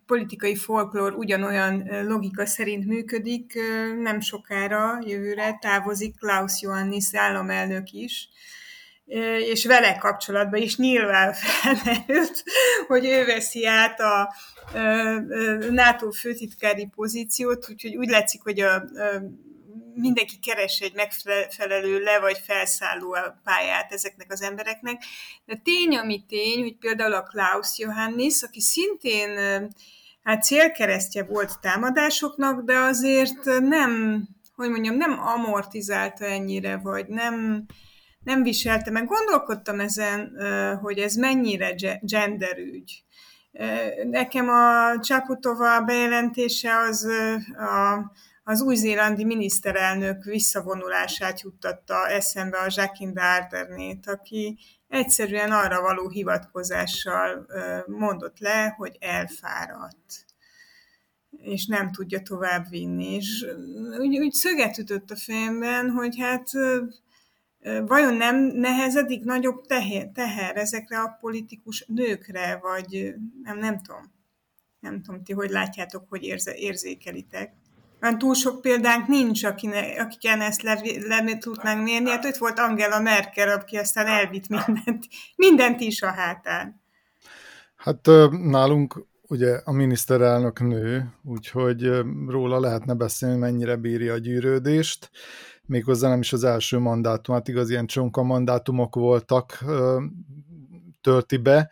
[0.06, 3.58] politikai folklór ugyanolyan logika szerint működik.
[4.02, 8.28] Nem sokára, jövőre távozik Klaus Johannis államelnök is,
[9.52, 12.44] és vele kapcsolatban is nyilván felmerült,
[12.86, 14.34] hogy ő veszi át a
[15.70, 18.82] NATO főtitkári pozíciót, úgyhogy úgy látszik, hogy a,
[19.94, 25.02] mindenki keres egy megfelelő le vagy felszálló pályát ezeknek az embereknek.
[25.44, 29.30] De tény, ami tény, hogy például a Klaus Johannis, aki szintén
[30.22, 34.22] hát célkeresztje volt támadásoknak, de azért nem,
[34.54, 37.66] hogy mondjam, nem amortizálta ennyire, vagy nem,
[38.24, 39.06] nem viselte meg.
[39.06, 40.36] Gondolkodtam ezen,
[40.80, 43.04] hogy ez mennyire genderügy.
[44.10, 47.04] Nekem a Csaputova bejelentése az
[47.56, 48.12] a,
[48.44, 54.58] az új-zélandi miniszterelnök visszavonulását juttatta eszembe a Jacqueline Ardernét, aki
[54.88, 57.46] egyszerűen arra való hivatkozással
[57.86, 60.24] mondott le, hogy elfáradt
[61.42, 63.14] és nem tudja tovább vinni.
[63.14, 63.46] És
[63.98, 66.48] úgy, úgy szöget ütött a fejemben, hogy hát
[67.86, 74.12] vajon nem nehezedik nagyobb teher, teher ezekre a politikus nőkre, vagy nem, nem tudom.
[74.80, 77.52] Nem tudom, ti hogy látjátok, hogy érze, érzékelitek.
[78.00, 82.10] Mert túl sok példánk nincs, akine, akiken ezt le, le tudnánk mérni.
[82.10, 86.80] Hát ott volt Angela Merkel, aki aztán elvitt mindent, mindent is a hátán.
[87.76, 91.90] Hát nálunk ugye a miniszterelnök nő, úgyhogy
[92.26, 95.10] róla lehetne beszélni, mennyire bírja a gyűrődést
[95.66, 99.64] méghozzá nem is az első mandátum, hát igaz, ilyen csonka mandátumok voltak,
[101.00, 101.70] tölti be,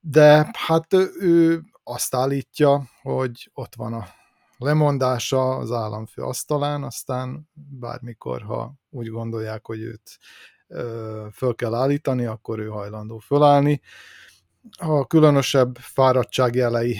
[0.00, 4.06] de hát ő azt állítja, hogy ott van a
[4.56, 10.18] lemondása az államfő asztalán, aztán bármikor, ha úgy gondolják, hogy őt
[11.32, 13.80] föl kell állítani, akkor ő hajlandó fölállni.
[14.78, 16.98] A különösebb fáradtság jelei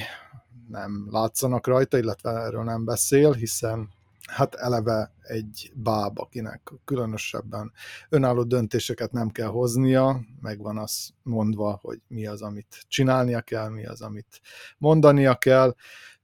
[0.68, 3.88] nem látszanak rajta, illetve erről nem beszél, hiszen
[4.30, 7.72] hát eleve egy báb, akinek különösebben
[8.08, 13.86] önálló döntéseket nem kell hoznia, megvan az mondva, hogy mi az, amit csinálnia kell, mi
[13.86, 14.40] az, amit
[14.78, 15.74] mondania kell,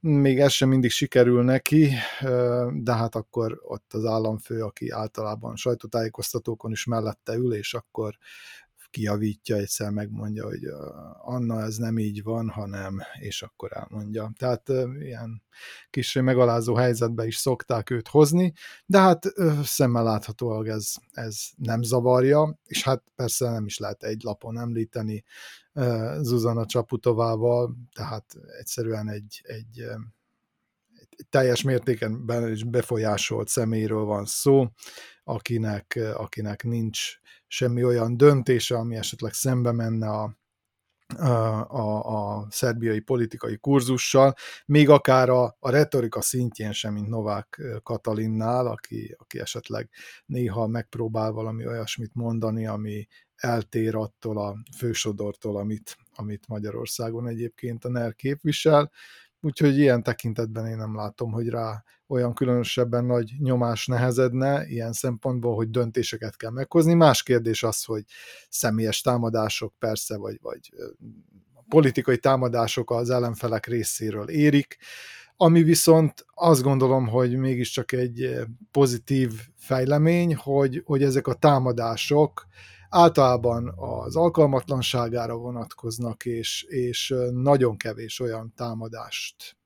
[0.01, 1.93] még ez sem mindig sikerül neki,
[2.73, 8.19] de hát akkor ott az államfő, aki általában sajtótájékoztatókon is mellette ül, és akkor
[8.91, 10.65] kijavítja, egyszer megmondja, hogy
[11.19, 14.33] Anna, ez nem így van, hanem, és akkor elmondja.
[14.39, 14.69] Tehát
[15.01, 15.43] ilyen
[15.91, 18.53] kis megalázó helyzetbe is szokták őt hozni,
[18.87, 24.23] de hát szemmel láthatóan ez, ez nem zavarja, és hát persze nem is lehet egy
[24.23, 25.25] lapon említeni
[26.21, 29.85] Zuzana Csaputovával, tehát egyszerűen egy, egy,
[31.31, 32.27] teljes mértéken
[32.67, 34.67] befolyásolt személyről van szó,
[35.25, 40.37] akinek, akinek nincs semmi olyan döntése, ami esetleg szembe menne a,
[41.69, 44.35] a, a szerbiai politikai kurzussal,
[44.67, 49.91] még akár a, a retorika szintjén sem, mint Novák Katalinnál, aki, aki esetleg
[50.27, 53.07] néha megpróbál valami olyasmit mondani, ami
[53.37, 58.91] eltér attól a fősodortól, amit, amit Magyarországon egyébként a NER képvisel,
[59.41, 65.55] úgyhogy ilyen tekintetben én nem látom, hogy rá olyan különösebben nagy nyomás nehezedne ilyen szempontból,
[65.55, 66.95] hogy döntéseket kell meghozni.
[66.95, 68.05] Más kérdés az, hogy
[68.49, 70.73] személyes támadások persze, vagy, vagy
[71.69, 74.77] politikai támadások az ellenfelek részéről érik,
[75.37, 78.39] ami viszont azt gondolom, hogy mégiscsak egy
[78.71, 82.47] pozitív fejlemény, hogy, hogy ezek a támadások
[82.89, 89.57] általában az alkalmatlanságára vonatkoznak, és, és nagyon kevés olyan támadást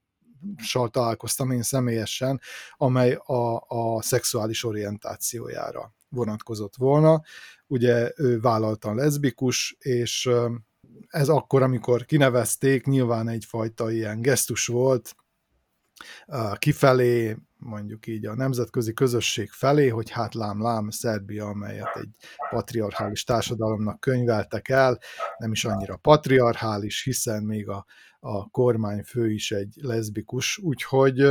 [0.90, 2.40] találkoztam én személyesen,
[2.76, 7.22] amely a, a szexuális orientációjára vonatkozott volna.
[7.66, 10.30] Ugye ő vállaltan leszbikus, és
[11.08, 15.14] ez akkor, amikor kinevezték, nyilván egyfajta ilyen gesztus volt,
[16.58, 22.08] kifelé, mondjuk így a nemzetközi közösség felé, hogy hát lám-lám, Szerbia, amelyet egy
[22.50, 24.98] patriarchális társadalomnak könyveltek el,
[25.38, 27.84] nem is annyira patriarchális, hiszen még a,
[28.20, 31.26] a kormányfő is egy leszbikus, úgyhogy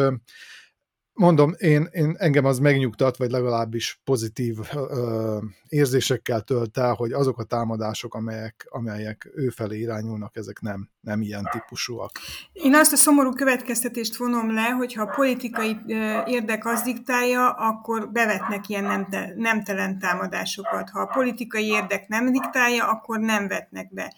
[1.22, 7.40] mondom, én, én engem az megnyugtat, vagy legalábbis pozitív ö, érzésekkel tölt el, hogy azok
[7.40, 12.12] a támadások, amelyek, amelyek ő felé irányulnak, ezek nem, nem ilyen típusúak.
[12.54, 15.78] Én azt a szomorú következtetést vonom le, hogy ha a politikai
[16.26, 20.90] érdek az diktálja, akkor bevetnek ilyen nemte, nemtelen támadásokat.
[20.90, 24.14] Ha a politikai érdek nem diktálja, akkor nem vetnek be.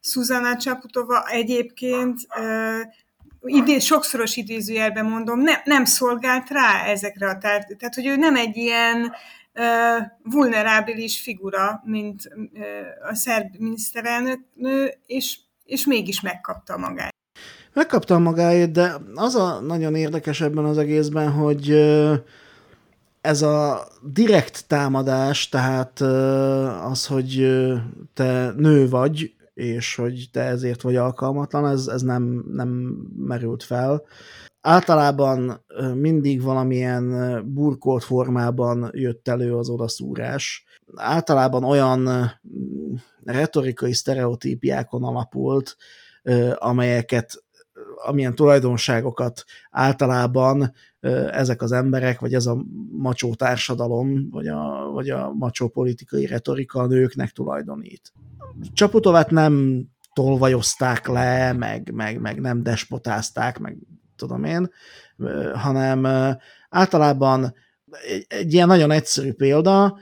[0.00, 2.26] Szuzana Csaputova egyébként
[3.46, 7.66] idéz, sokszoros idézőjelben mondom, ne, nem szolgált rá ezekre a tár...
[7.78, 9.12] Tehát, hogy ő nem egy ilyen
[9.54, 14.40] uh, vulnerábilis figura, mint uh, a szerb miniszterelnök
[15.06, 17.14] és, és mégis megkapta magát.
[17.72, 21.70] Megkapta magáét, de az a nagyon érdekes ebben az egészben, hogy
[23.20, 26.00] ez a direkt támadás, tehát
[26.90, 27.46] az, hogy
[28.14, 32.68] te nő vagy, és hogy te ezért vagy alkalmatlan, ez, ez nem, nem
[33.16, 34.04] merült fel.
[34.60, 40.64] Általában mindig valamilyen burkolt formában jött elő az odaszúrás.
[40.94, 42.30] Általában olyan
[43.24, 45.76] retorikai sztereotípiákon alapult,
[46.54, 47.44] amelyeket
[48.06, 50.72] amilyen tulajdonságokat általában
[51.30, 56.80] ezek az emberek, vagy ez a macsó társadalom, vagy a, vagy a macsó politikai retorika
[56.80, 58.12] a nőknek tulajdonít.
[58.72, 63.76] Csaputovát nem tolvajozták le, meg, meg, meg nem despotázták, meg
[64.16, 64.70] tudom én,
[65.54, 66.06] hanem
[66.68, 67.54] általában
[68.08, 69.98] egy, egy ilyen nagyon egyszerű példa,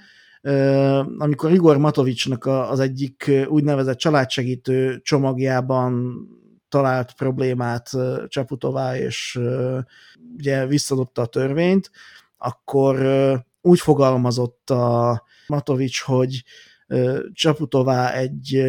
[1.19, 6.15] amikor Igor Matovicsnak az egyik úgynevezett családsegítő csomagjában
[6.69, 7.91] talált problémát
[8.29, 9.41] Csaputová, és
[10.37, 11.91] ugye visszadobta a törvényt,
[12.37, 12.97] akkor
[13.61, 16.45] úgy fogalmazott a Matovics, hogy
[17.33, 18.63] Csaputová egy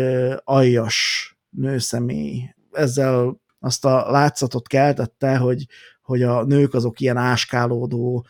[0.44, 2.56] aljas nőszemély.
[2.72, 5.66] Ezzel azt a látszatot keltette, hogy,
[6.02, 8.26] hogy a nők azok ilyen áskálódó,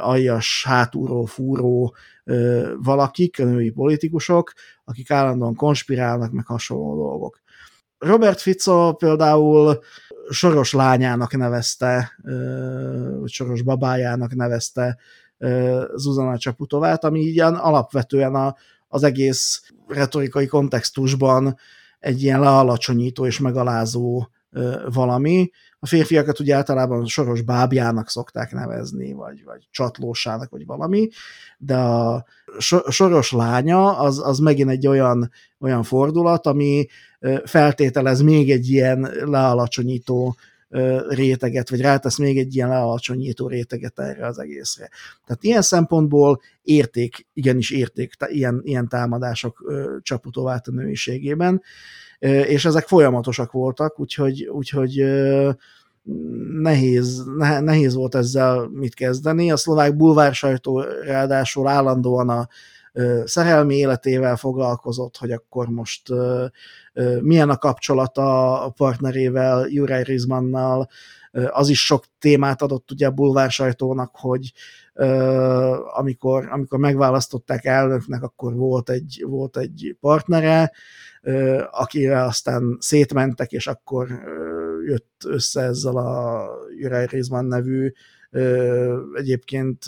[0.00, 1.94] aljas, hátulról fúró
[2.82, 4.52] valakik, a női politikusok,
[4.84, 7.40] akik állandóan konspirálnak, meg hasonló dolgok.
[7.98, 9.80] Robert Fico például
[10.30, 12.12] soros lányának nevezte,
[13.20, 14.96] vagy soros babájának nevezte
[15.94, 18.54] Zuzana Csaputovát, ami ilyen alapvetően a,
[18.96, 21.56] az egész retorikai kontextusban
[21.98, 24.28] egy ilyen lealacsonyító és megalázó
[24.92, 25.50] valami.
[25.78, 31.08] A férfiakat ugye általában soros bábjának szokták nevezni, vagy, vagy csatlósának, vagy valami,
[31.58, 32.24] de a
[32.88, 35.30] soros lánya az, az megint egy olyan,
[35.60, 36.86] olyan fordulat, ami
[37.44, 40.36] feltételez még egy ilyen lealacsonyító
[41.08, 44.90] réteget, vagy rátesz még egy ilyen lealacsonyító réteget erre az egészre.
[45.26, 51.62] Tehát ilyen szempontból érték, igenis érték ilyen, ilyen támadások Csaputovát a nőiségében,
[52.18, 55.04] és ezek folyamatosak voltak, úgyhogy, úgyhogy
[56.60, 57.24] nehéz,
[57.60, 59.50] nehéz volt ezzel mit kezdeni.
[59.50, 62.48] A szlovák bulvár sajtó ráadásul állandóan a
[63.24, 66.02] szerelmi életével foglalkozott, hogy akkor most
[67.20, 70.88] milyen a kapcsolata a partnerével, Juraj Rizmannal,
[71.50, 74.52] az is sok témát adott ugye a bulvár sajtónak, hogy
[75.94, 80.72] amikor, amikor megválasztották elnöknek, akkor volt egy, volt egy partnere,
[81.70, 84.08] akivel aztán szétmentek, és akkor
[84.86, 86.44] jött össze ezzel a
[86.78, 87.92] Juraj Rizman nevű
[89.14, 89.84] egyébként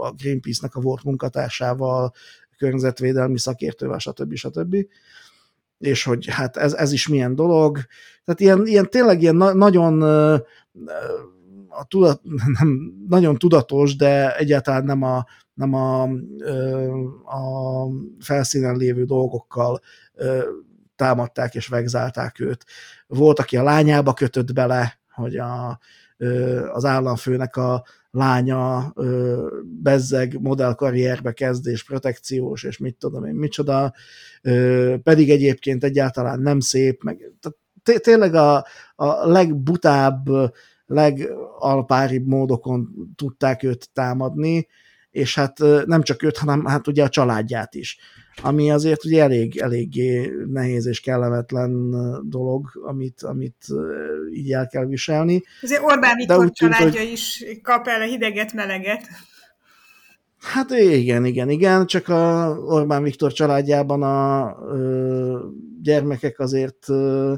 [0.00, 2.12] a Greenpeace-nek a volt munkatársával,
[2.58, 4.34] környezetvédelmi szakértővel, stb.
[4.34, 4.76] stb.
[5.78, 7.78] És hogy hát ez, ez is milyen dolog.
[8.24, 10.02] Tehát ilyen, ilyen tényleg ilyen na- nagyon
[11.68, 12.20] a tudat,
[12.58, 16.02] nem, nagyon tudatos, de egyáltalán nem a, nem a,
[17.24, 17.86] a
[18.18, 19.80] felszínen lévő dolgokkal
[20.96, 22.64] támadták és vegzálták őt.
[23.06, 25.78] Volt, aki a lányába kötött bele, hogy a,
[26.72, 28.94] az államfőnek a lánya
[29.64, 33.92] bezzeg modellkarrierbe kezd, és protekciós, és mit tudom én, micsoda,
[35.02, 37.32] pedig egyébként egyáltalán nem szép, meg
[37.82, 40.28] tehát tényleg a, a legbutább,
[40.86, 44.66] legalpáribb módokon tudták őt támadni,
[45.12, 47.98] és hát nem csak őt, hanem hát ugye a családját is
[48.40, 51.90] ami azért ugye elég, eléggé nehéz és kellemetlen
[52.28, 53.66] dolog, amit, amit
[54.32, 55.42] így el kell viselni.
[55.62, 57.12] Azért Orbán Viktor családja tűnt, hogy...
[57.12, 59.06] is kap el a hideget-meleget.
[60.38, 65.46] Hát igen, igen, igen, csak a Orbán Viktor családjában a ö,
[65.82, 67.34] gyermekek azért ö,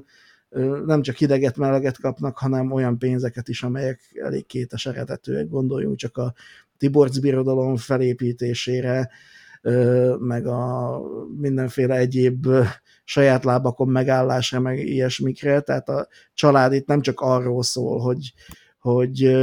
[0.86, 6.16] nem csak hideget, meleget kapnak, hanem olyan pénzeket is, amelyek elég kétes eredetűek, gondoljunk csak
[6.16, 6.34] a
[6.78, 9.10] Tiborcs birodalom felépítésére,
[10.18, 11.00] meg a
[11.36, 12.46] mindenféle egyéb
[13.04, 18.32] saját lábakon megállásra, meg ilyesmikre, tehát a család itt nem csak arról szól, hogy,
[18.78, 19.36] hogy,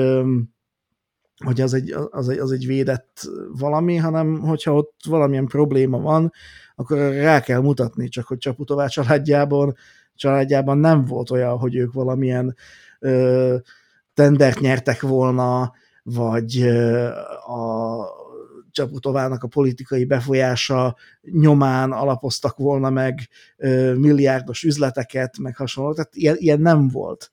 [1.45, 6.31] hogy az, egy, az, egy, az egy védett valami, hanem hogyha ott valamilyen probléma van,
[6.75, 9.75] akkor rá kell mutatni, csak hogy Csaputová családjában,
[10.15, 12.55] családjában nem volt olyan, hogy ők valamilyen
[12.99, 13.55] ö,
[14.13, 15.71] tendert nyertek volna,
[16.03, 16.61] vagy
[17.45, 18.19] a,
[18.71, 23.19] Csaputovának a politikai befolyása nyomán alapoztak volna meg
[23.95, 27.31] milliárdos üzleteket, meg hasonló, tehát ilyen, ilyen nem volt.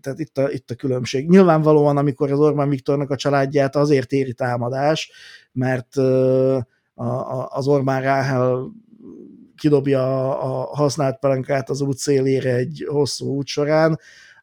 [0.00, 1.28] Tehát itt a, itt a különbség.
[1.28, 5.10] Nyilvánvalóan, amikor az Orbán Viktornak a családját azért éri támadás,
[5.52, 5.96] mert
[7.48, 8.72] az Orbán Ráhel
[9.56, 13.98] kidobja a használt pelenkát az út szélére egy hosszú út során,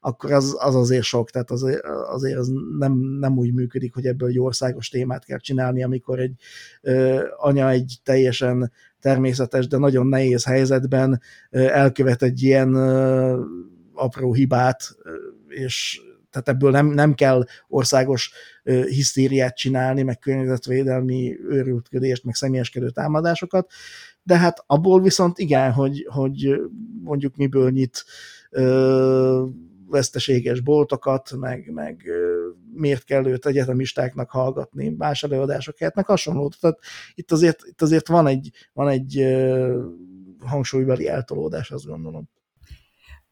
[0.07, 4.29] akkor az, az azért sok, tehát azért, azért az nem, nem úgy működik, hogy ebből
[4.29, 6.33] egy országos témát kell csinálni, amikor egy
[6.81, 13.41] ö, anya egy teljesen természetes, de nagyon nehéz helyzetben ö, elkövet egy ilyen ö,
[13.93, 14.95] apró hibát,
[15.47, 16.01] és
[16.31, 18.31] tehát ebből nem, nem kell országos
[18.63, 23.71] ö, hisztériát csinálni, meg környezetvédelmi őrültködést, meg személyeskedő támadásokat,
[24.23, 26.61] de hát abból viszont igen, hogy, hogy
[27.03, 28.05] mondjuk miből nyit
[28.49, 29.45] ö,
[29.89, 32.03] veszteséges boltokat, meg, meg
[32.73, 36.51] miért kell őt egyetemistáknak hallgatni, más előadásokat, meg hasonló.
[36.59, 36.79] Tehát
[37.15, 39.37] itt azért, itt azért van egy, van egy
[40.39, 42.29] hangsúlybeli eltolódás, azt gondolom.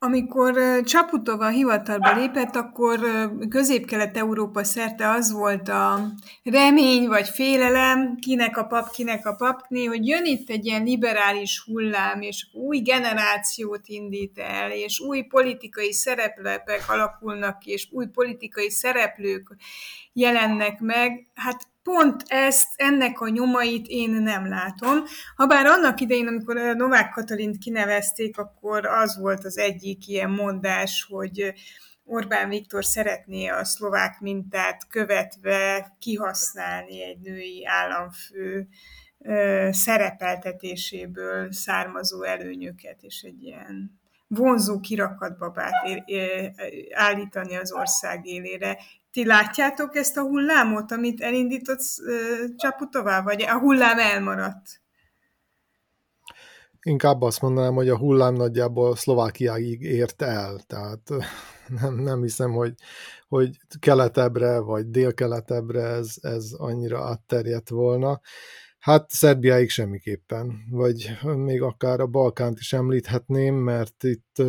[0.05, 2.99] Amikor Csaputova hivatalba lépett, akkor
[3.49, 6.11] közép-kelet-európa szerte az volt a
[6.43, 11.63] remény vagy félelem, kinek a pap, kinek a papné, hogy jön itt egy ilyen liberális
[11.65, 19.55] hullám, és új generációt indít el, és új politikai szereplők alakulnak és új politikai szereplők
[20.13, 21.27] jelennek meg.
[21.33, 25.03] Hát pont ezt, ennek a nyomait én nem látom.
[25.35, 31.53] Habár annak idején, amikor Novák Katalint kinevezték, akkor az volt az egyik ilyen mondás, hogy
[32.03, 38.67] Orbán Viktor szeretné a szlovák mintát követve kihasználni egy női államfő
[39.69, 45.73] szerepeltetéséből származó előnyöket, és egy ilyen vonzó kirakatbabát
[46.93, 48.77] állítani az ország élére.
[49.15, 51.79] Ti látjátok ezt a hullámot, amit elindított
[52.55, 54.81] Csaputová, vagy a hullám elmaradt?
[56.81, 61.09] Inkább azt mondanám, hogy a hullám nagyjából Szlovákiáig ért el, tehát
[61.81, 62.73] nem, nem hiszem, hogy,
[63.27, 68.19] hogy keletebbre vagy délkeletebbre ez, ez annyira átterjedt volna.
[68.79, 74.41] Hát Szerbiáig semmiképpen, vagy még akár a Balkánt is említhetném, mert itt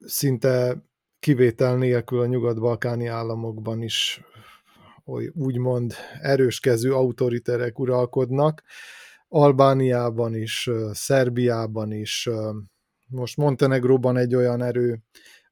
[0.00, 0.82] szinte
[1.22, 4.20] kivétel nélkül a nyugat-balkáni államokban is
[5.32, 8.62] úgymond erőskező autoriterek uralkodnak,
[9.28, 12.28] Albániában is, Szerbiában is,
[13.06, 15.02] most Montenegróban egy olyan erő,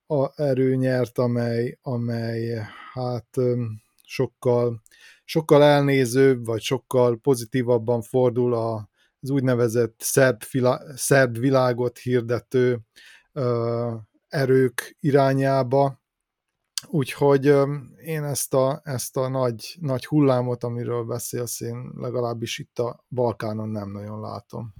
[0.07, 2.63] a, erő nyert, amely, amely
[2.93, 3.37] hát
[4.03, 4.83] sokkal,
[5.25, 10.43] sokkal elnézőbb, vagy sokkal pozitívabban fordul az úgynevezett szerb,
[10.95, 12.81] szerb világot hirdető
[14.31, 16.01] erők irányába,
[16.87, 17.45] úgyhogy
[18.05, 23.69] én ezt a, ezt a nagy, nagy hullámot, amiről beszélsz, én legalábbis itt a Balkánon
[23.69, 24.75] nem nagyon látom.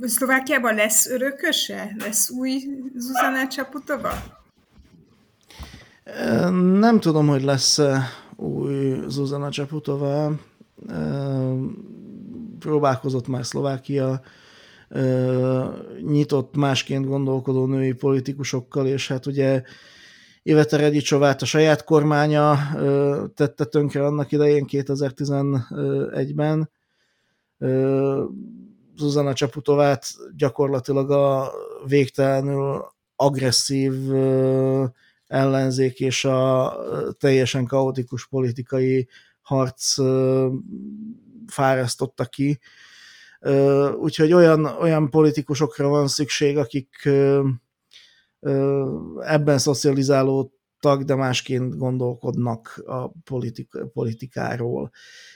[0.00, 1.94] Szlovákiában lesz örököse?
[1.98, 2.60] Lesz új
[2.94, 4.10] Zuzana Csaputova?
[6.78, 7.80] Nem tudom, hogy lesz
[8.36, 10.32] új Zuzana Csaputova.
[12.58, 14.20] Próbálkozott már Szlovákia
[16.00, 19.62] nyitott másként gondolkodó női politikusokkal, és hát ugye
[20.42, 22.58] Iveta Redicsovát a saját kormánya
[23.34, 26.70] tette tönkre annak idején 2011-ben.
[28.96, 31.52] Zuzana Csaputovát gyakorlatilag a
[31.86, 32.84] végtelenül
[33.16, 34.12] agresszív
[35.26, 36.76] ellenzék és a
[37.18, 39.08] teljesen kaotikus politikai
[39.40, 39.94] harc
[41.46, 42.58] fárasztotta ki
[44.00, 47.08] Úgyhogy olyan, olyan politikusokra van szükség, akik
[49.20, 54.90] ebben szocializálódtak, de másként gondolkodnak a politik, politikáról.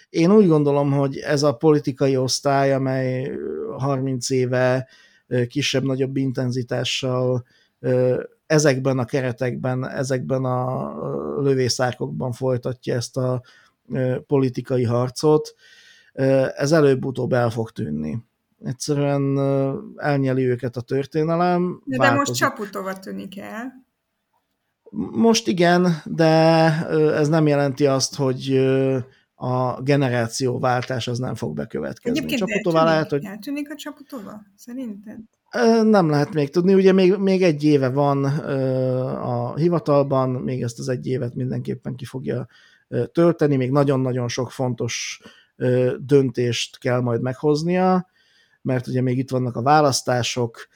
[0.08, 3.30] Én úgy gondolom, hogy ez a politikai osztály, amely
[3.78, 4.88] 30 éve
[5.48, 7.44] kisebb-nagyobb intenzitással
[8.46, 10.92] ezekben a keretekben, ezekben a
[11.40, 13.42] lövészárkokban folytatja ezt a
[14.26, 15.54] politikai harcot,
[16.56, 18.18] ez előbb-utóbb el fog tűnni.
[18.64, 19.38] Egyszerűen
[19.96, 21.82] elnyeli őket a történelem.
[21.84, 23.84] De, de most Csaputova tűnik el.
[25.12, 26.28] Most igen, de
[26.92, 28.56] ez nem jelenti azt, hogy
[29.34, 32.18] a generációváltás az nem fog bekövetkezni.
[32.18, 33.24] Egyébként Csaputova lehet, hogy...
[33.24, 34.42] Eltűnik a Csaputova?
[34.56, 35.18] Szerinted?
[35.82, 40.88] Nem lehet még tudni, ugye még, még egy éve van a hivatalban, még ezt az
[40.88, 42.46] egy évet mindenképpen ki fogja
[43.12, 45.22] tölteni, még nagyon-nagyon sok fontos
[45.98, 48.10] döntést kell majd meghoznia,
[48.62, 50.68] mert ugye még itt vannak a választások,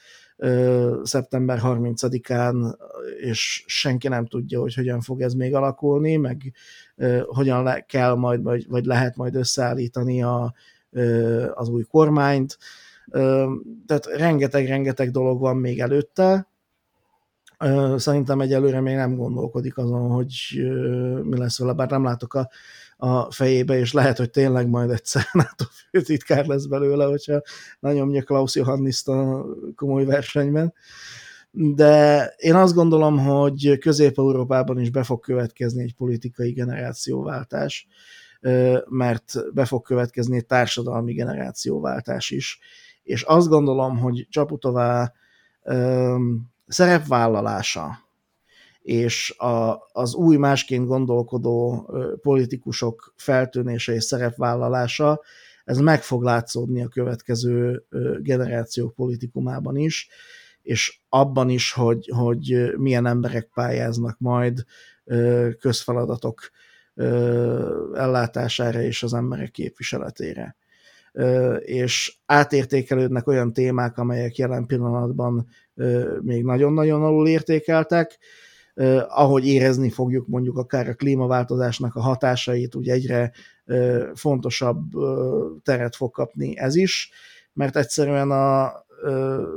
[1.03, 2.77] szeptember 30-án,
[3.19, 6.53] és senki nem tudja, hogy hogyan fog ez még alakulni, meg
[7.25, 10.53] hogyan le, kell majd, vagy, vagy lehet majd összeállítani a,
[11.53, 12.57] az új kormányt.
[13.85, 16.47] Tehát rengeteg-rengeteg dolog van még előtte.
[17.95, 20.33] Szerintem egyelőre még nem gondolkodik azon, hogy
[21.23, 22.49] mi lesz vele, bár nem látok a
[22.97, 27.41] a fejébe, és lehet, hogy tényleg majd egyszer NATO főtitkár lesz belőle, hogyha
[27.79, 29.45] nyomja Klaus Johanniszt a
[29.75, 30.73] komoly versenyben.
[31.51, 37.87] De én azt gondolom, hogy Közép-Európában is be fog következni egy politikai generációváltás,
[38.89, 42.59] mert be fog következni egy társadalmi generációváltás is.
[43.03, 45.13] És azt gondolom, hogy Csaputová
[46.67, 48.06] szerepvállalása,
[48.87, 51.89] és a, az új másként gondolkodó
[52.21, 55.21] politikusok feltűnése és szerepvállalása,
[55.63, 57.83] ez meg fog látszódni a következő
[58.19, 60.09] generációk politikumában is,
[60.61, 64.63] és abban is, hogy, hogy milyen emberek pályáznak majd
[65.59, 66.49] közfeladatok
[67.93, 70.55] ellátására és az emberek képviseletére.
[71.59, 75.47] És átértékelődnek olyan témák, amelyek jelen pillanatban
[76.21, 78.19] még nagyon-nagyon alul értékeltek,
[79.07, 83.31] ahogy érezni fogjuk mondjuk akár a klímaváltozásnak a hatásait, úgy egyre
[84.13, 84.91] fontosabb
[85.63, 87.11] teret fog kapni ez is,
[87.53, 88.65] mert egyszerűen a,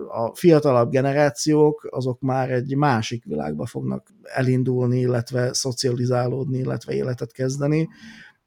[0.09, 7.89] a fiatalabb generációk azok már egy másik világba fognak elindulni, illetve szocializálódni, illetve életet kezdeni,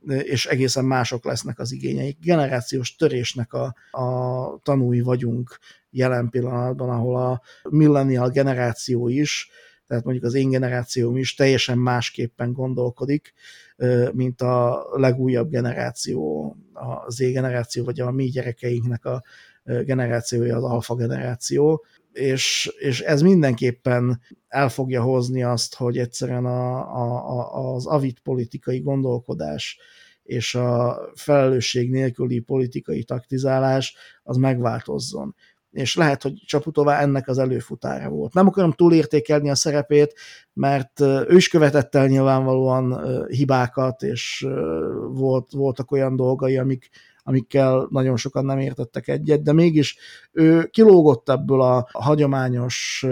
[0.07, 2.17] és egészen mások lesznek az igényeik.
[2.21, 5.59] Generációs törésnek a, a tanúi vagyunk
[5.89, 9.49] jelen pillanatban, ahol a millennial generáció is
[9.88, 13.34] tehát mondjuk az én generációm is teljesen másképpen gondolkodik,
[14.11, 19.23] mint a legújabb generáció, a Z generáció, vagy a mi gyerekeinknek a
[19.63, 26.77] generációja, az alfa generáció, és, és ez mindenképpen el fogja hozni azt, hogy egyszerűen a,
[26.77, 29.77] a, az avit politikai gondolkodás
[30.23, 35.36] és a felelősség nélküli politikai taktizálás az megváltozzon
[35.74, 38.34] és lehet, hogy Csaputová ennek az előfutára volt.
[38.34, 40.13] Nem akarom túlértékelni a szerepét,
[40.53, 44.47] mert ő is követett el nyilvánvalóan hibákat, és
[45.09, 46.89] volt, voltak olyan dolgai, amik,
[47.24, 49.97] amikkel nagyon sokan nem értettek egyet, de mégis
[50.32, 53.05] ő kilógott ebből a hagyományos,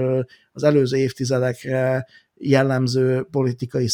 [0.51, 3.87] az előző évtizedekre jellemző politikai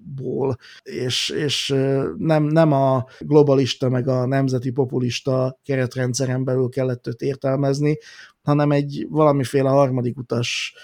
[0.00, 1.74] szembenállásokból, és, és
[2.16, 7.98] nem, nem a globalista meg a nemzeti populista keretrendszeren belül kellett őt értelmezni,
[8.42, 10.74] hanem egy valamiféle harmadik utas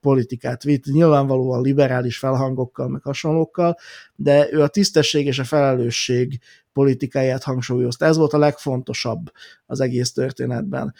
[0.00, 3.76] politikát vitt, nyilvánvalóan liberális felhangokkal, meg hasonlókkal,
[4.14, 6.40] de ő a tisztesség és a felelősség
[6.72, 8.04] politikáját hangsúlyozta.
[8.04, 9.30] Ez volt a legfontosabb
[9.66, 10.94] az egész történetben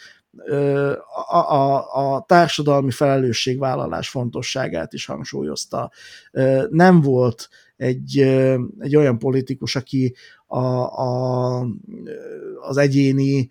[1.29, 5.91] a, a, a társadalmi felelősségvállalás fontosságát is hangsúlyozta.
[6.69, 8.19] Nem volt egy,
[8.79, 10.15] egy olyan politikus, aki
[10.47, 10.65] a,
[11.01, 11.67] a,
[12.61, 13.49] az egyéni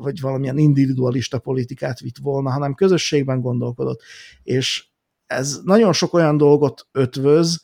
[0.00, 4.02] vagy valamilyen individualista politikát vitt volna, hanem közösségben gondolkodott.
[4.42, 4.86] És
[5.26, 7.62] ez nagyon sok olyan dolgot ötvöz,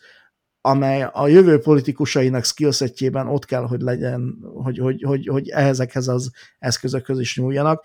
[0.67, 6.31] amely a jövő politikusainak skillsetjében ott kell, hogy legyen, hogy, hogy, hogy, hogy ezekhez az
[6.59, 7.85] eszközökhöz is nyúljanak.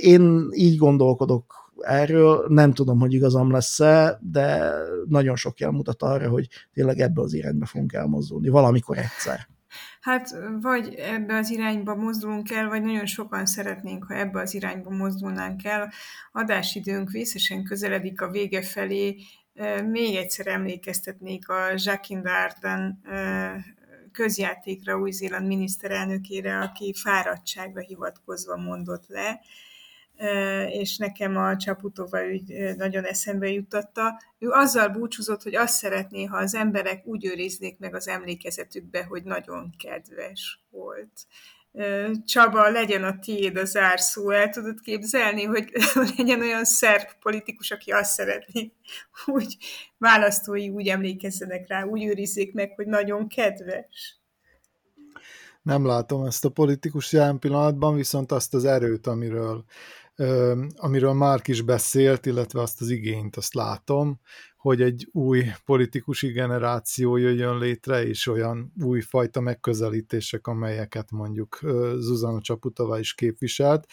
[0.00, 4.72] Én így gondolkodok erről, nem tudom, hogy igazam lesz-e, de
[5.08, 9.48] nagyon sok jel mutat arra, hogy tényleg ebbe az irányba fogunk elmozdulni, valamikor egyszer.
[10.00, 14.90] Hát vagy ebbe az irányba mozdulunk el, vagy nagyon sokan szeretnénk, ha ebbe az irányba
[14.90, 15.92] mozdulnánk el.
[16.32, 19.16] Adásidőnk vészesen közeledik a vége felé,
[19.86, 23.00] még egyszer emlékeztetnék a Jacques Darden
[24.12, 29.40] közjátékra Új-Zéland miniszterelnökére, aki fáradtságra hivatkozva mondott le,
[30.68, 34.22] és nekem a Csaputova ügy nagyon eszembe juttatta.
[34.38, 39.22] Ő azzal búcsúzott, hogy azt szeretné, ha az emberek úgy őriznék meg az emlékezetükbe, hogy
[39.22, 41.26] nagyon kedves volt.
[42.24, 45.70] Csaba, legyen a tiéd a zárszó, el tudod képzelni, hogy
[46.16, 48.72] legyen olyan szerb politikus, aki azt szeretné,
[49.24, 49.56] hogy
[49.98, 54.16] választói úgy emlékezzenek rá, úgy őrizzék meg, hogy nagyon kedves.
[55.62, 59.64] Nem látom ezt a politikus jelen pillanatban, viszont azt az erőt, amiről
[60.76, 64.20] amiről Márk is beszélt, illetve azt az igényt, azt látom,
[64.58, 71.58] hogy egy új politikusi generáció jöjjön létre, és olyan újfajta megközelítések, amelyeket mondjuk
[71.98, 73.86] Zuzana Csaputova is képviselt.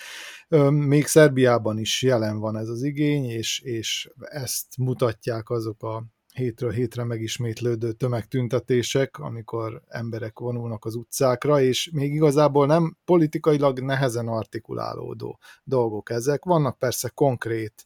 [0.70, 6.71] Még Szerbiában is jelen van ez az igény, és, és ezt mutatják azok a hétről
[6.71, 15.39] hétre megismétlődő tömegtüntetések, amikor emberek vonulnak az utcákra, és még igazából nem politikailag nehezen artikulálódó
[15.63, 16.43] dolgok ezek.
[16.43, 17.86] Vannak persze konkrét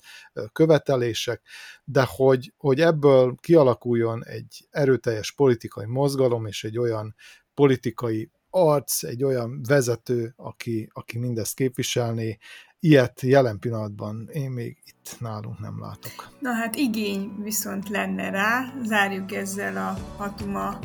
[0.53, 1.41] követelések,
[1.83, 7.15] de hogy, hogy ebből kialakuljon egy erőteljes politikai mozgalom és egy olyan
[7.53, 12.37] politikai arc, egy olyan vezető, aki, aki mindezt képviselné,
[12.79, 16.31] ilyet jelen pillanatban én még itt nálunk nem látok.
[16.39, 20.79] Na hát igény viszont lenne rá, zárjuk ezzel a Hatuma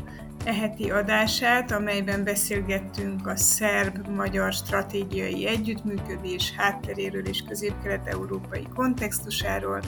[0.45, 9.80] eheti adását, amelyben beszélgettünk a szerb-magyar stratégiai együttműködés hátteréről és közép-kelet-európai kontextusáról,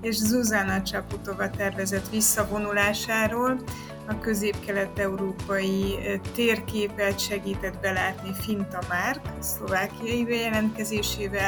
[0.00, 3.62] és Zuzana Csaputova tervezett visszavonulásáról,
[4.06, 5.98] a közép-kelet-európai
[6.34, 11.39] térképet segített belátni Finta Márk, szlovákiai bejelentkezésével,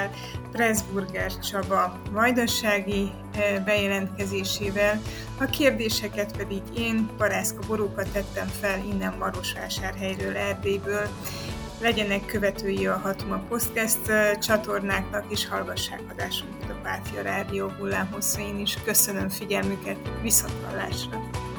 [0.53, 3.11] Pressburger Csaba vajdasági
[3.65, 5.03] bejelentkezésével,
[5.39, 11.09] a kérdéseket pedig én, Parászka Boróka tettem fel innen Marosvásárhelyről, Erdélyből,
[11.81, 14.01] legyenek követői a Hatuma Podcast
[14.41, 18.79] csatornáknak, és hallgassák adásunkat a Pátria Rádió hullámhosszain is.
[18.85, 21.52] Köszönöm figyelmüket, viszontlátásra!